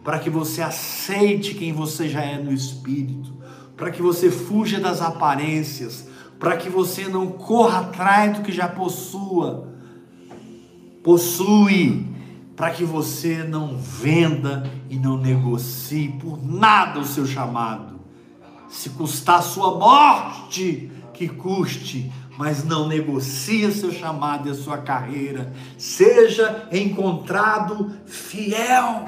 [0.05, 3.33] para que você aceite quem você já é no espírito,
[3.77, 6.07] para que você fuja das aparências,
[6.39, 9.69] para que você não corra atrás do que já possua,
[11.03, 12.07] possui,
[12.57, 18.01] para que você não venda e não negocie por nada o seu chamado.
[18.69, 24.79] Se custar a sua morte, que custe, mas não negocie seu chamado e a sua
[24.79, 25.53] carreira.
[25.79, 29.05] Seja encontrado fiel.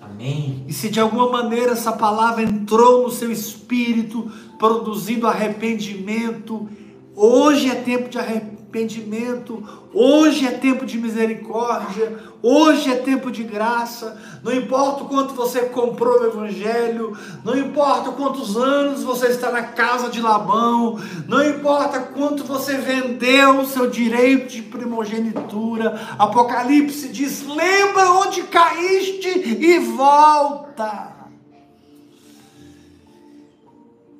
[0.00, 0.64] Amém.
[0.68, 6.68] E se de alguma maneira essa palavra entrou no seu espírito, produzindo arrependimento,
[7.16, 9.62] hoje é tempo de arrependimento,
[9.92, 14.18] hoje é tempo de misericórdia, hoje é tempo de graça.
[14.42, 19.62] Não importa o quanto você comprou o Evangelho, não importa quantos anos você está na
[19.62, 20.98] casa de Labão,
[21.28, 26.00] não importa quanto você vendeu o seu direito de primogenitura.
[26.18, 31.20] Apocalipse diz: lembra onde caíste e volta.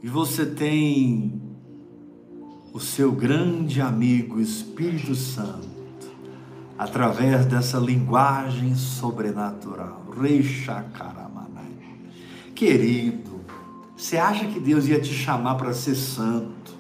[0.03, 1.41] E você tem
[2.73, 5.69] o seu grande amigo Espírito Santo,
[6.81, 10.03] através dessa linguagem sobrenatural.
[10.19, 11.77] Rei Shakaramanai.
[12.55, 13.39] Querido,
[13.95, 16.73] Você acha que Deus ia te chamar para ser santo?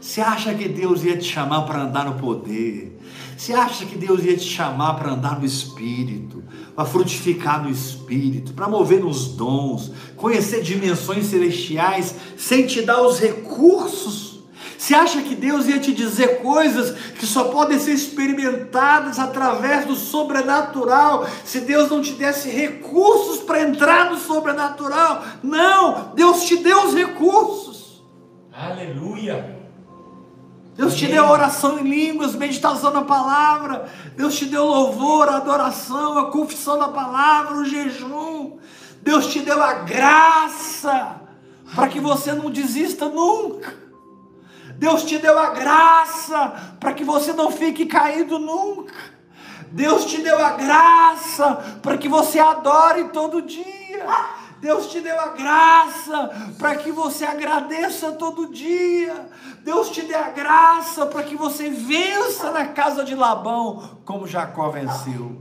[0.00, 3.00] Você acha que Deus ia te chamar para andar no poder?
[3.36, 6.44] Você acha que Deus ia te chamar para andar no Espírito,
[6.76, 13.18] para frutificar no Espírito, para mover nos dons, conhecer dimensões celestiais, sem te dar os
[13.18, 14.31] recursos?
[14.82, 19.94] Você acha que Deus ia te dizer coisas que só podem ser experimentadas através do
[19.94, 25.22] sobrenatural, se Deus não te desse recursos para entrar no sobrenatural?
[25.40, 28.02] Não, Deus te deu os recursos.
[28.52, 29.56] Aleluia.
[30.74, 33.88] Deus te deu oração em línguas, meditação na palavra.
[34.16, 38.58] Deus te deu louvor, adoração, a confissão da palavra, o jejum.
[39.00, 41.20] Deus te deu a graça
[41.72, 43.91] para que você não desista nunca.
[44.82, 48.92] Deus te deu a graça para que você não fique caído nunca.
[49.70, 54.04] Deus te deu a graça para que você adore todo dia.
[54.60, 59.28] Deus te deu a graça para que você agradeça todo dia.
[59.62, 64.68] Deus te deu a graça para que você vença na casa de Labão, como Jacó
[64.68, 65.40] venceu.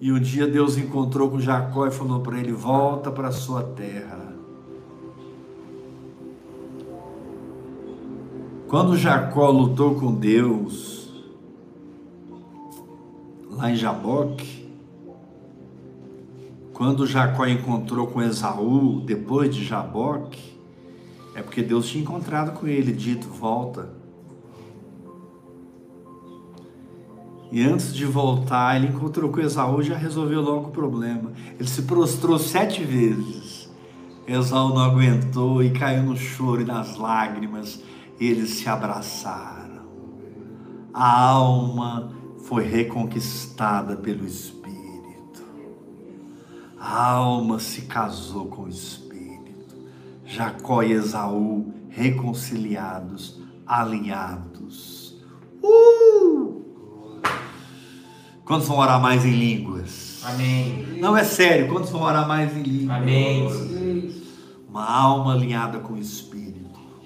[0.00, 3.64] E um dia Deus encontrou com Jacó e falou para ele: Volta para a sua
[3.64, 4.29] terra.
[8.70, 11.08] Quando Jacó lutou com Deus,
[13.50, 14.70] lá em Jaboque,
[16.72, 20.56] quando Jacó encontrou com Esaú, depois de Jaboque,
[21.34, 23.90] é porque Deus tinha encontrado com ele, dito: volta.
[27.50, 31.32] E antes de voltar, ele encontrou com Esaú e já resolveu logo o problema.
[31.58, 33.68] Ele se prostrou sete vezes.
[34.28, 37.89] Esaú não aguentou e caiu no choro e nas lágrimas.
[38.20, 39.80] Eles se abraçaram.
[40.92, 42.12] A alma
[42.44, 45.42] foi reconquistada pelo Espírito.
[46.78, 49.76] A alma se casou com o Espírito.
[50.26, 55.16] Jacó e Esaú reconciliados, alinhados.
[55.62, 56.62] Uh!
[58.44, 60.22] Quantos vão orar mais em línguas?
[60.24, 60.98] Amém.
[61.00, 62.98] Não é sério, quantos vão orar mais em línguas?
[62.98, 64.22] Amém.
[64.68, 66.49] Uma alma alinhada com o Espírito.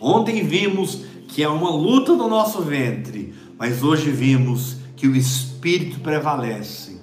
[0.05, 6.01] Ontem vimos que é uma luta no nosso ventre, mas hoje vimos que o Espírito
[6.01, 7.01] prevalece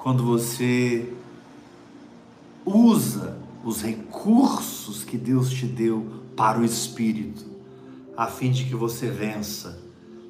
[0.00, 1.10] quando você
[2.62, 6.06] usa os recursos que Deus te deu
[6.36, 7.42] para o Espírito,
[8.14, 9.82] a fim de que você vença,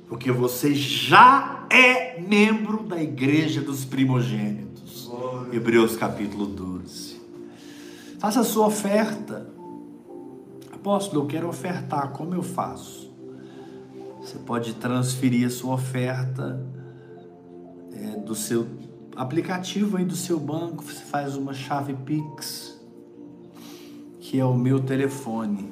[0.08, 5.08] porque você já é membro da igreja dos primogênitos.
[5.08, 5.56] Glória.
[5.56, 7.20] Hebreus capítulo 12.
[8.20, 9.41] Faça a sua oferta.
[10.82, 13.08] Apóstolo, eu quero ofertar, como eu faço?
[14.20, 16.60] Você pode transferir a sua oferta
[17.92, 18.66] é, do seu
[19.14, 22.76] aplicativo aí do seu banco, você faz uma chave Pix,
[24.18, 25.70] que é o meu telefone,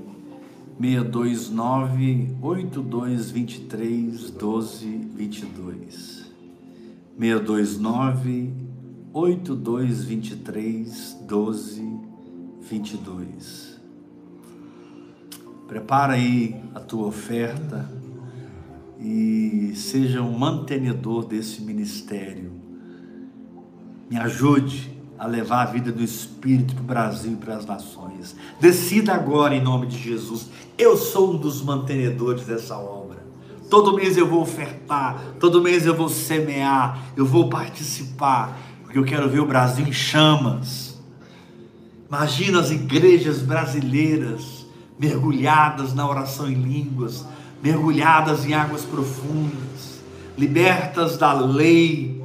[0.80, 6.30] 629 8223 1222.
[7.18, 8.54] 629
[9.12, 13.69] 8223 1222.
[15.70, 17.88] Prepara aí a tua oferta
[18.98, 22.50] e seja um mantenedor desse ministério
[24.10, 28.34] me ajude a levar a vida do Espírito para o Brasil e para as nações.
[28.58, 30.48] Decida agora em nome de Jesus.
[30.76, 33.24] Eu sou um dos mantenedores dessa obra.
[33.70, 39.04] Todo mês eu vou ofertar, todo mês eu vou semear, eu vou participar, porque eu
[39.04, 41.00] quero ver o Brasil em chamas.
[42.08, 44.59] Imagina as igrejas brasileiras
[45.00, 47.24] mergulhadas na oração em línguas,
[47.62, 50.02] mergulhadas em águas profundas,
[50.36, 52.22] libertas da lei,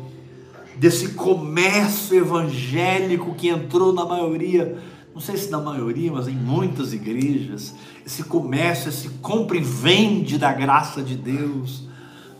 [0.75, 4.77] desse comércio evangélico que entrou na maioria,
[5.13, 7.73] não sei se na maioria, mas em muitas igrejas,
[8.05, 11.85] esse comércio, esse compra e vende da graça de Deus.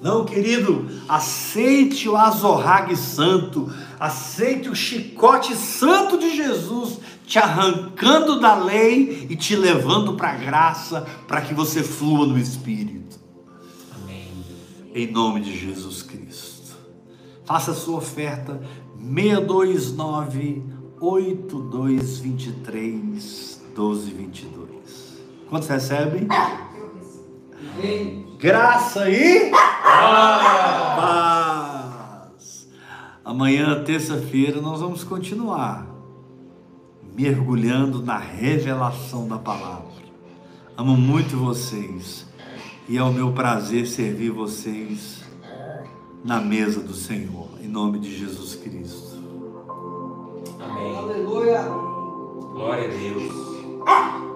[0.01, 8.53] Não, querido, aceite o azorrague santo, aceite o chicote santo de Jesus, te arrancando da
[8.55, 13.19] lei e te levando para a graça, para que você flua no Espírito.
[13.95, 14.31] Amém.
[14.93, 16.77] Em nome de Jesus Cristo.
[17.45, 18.61] Faça a sua oferta
[18.97, 20.63] 629
[20.99, 25.15] 8223 1222.
[25.49, 26.27] Quantos recebem?
[28.39, 29.51] Graça e
[30.95, 32.69] paz.
[33.23, 35.94] Amanhã, terça-feira, nós vamos continuar
[37.15, 39.95] mergulhando na revelação da palavra.
[40.77, 42.25] Amo muito vocês
[42.89, 45.23] e é o meu prazer servir vocês
[46.23, 49.15] na mesa do Senhor, em nome de Jesus Cristo.
[50.59, 50.97] Amém.
[50.97, 51.61] Aleluia.
[51.61, 54.34] Glória a Deus.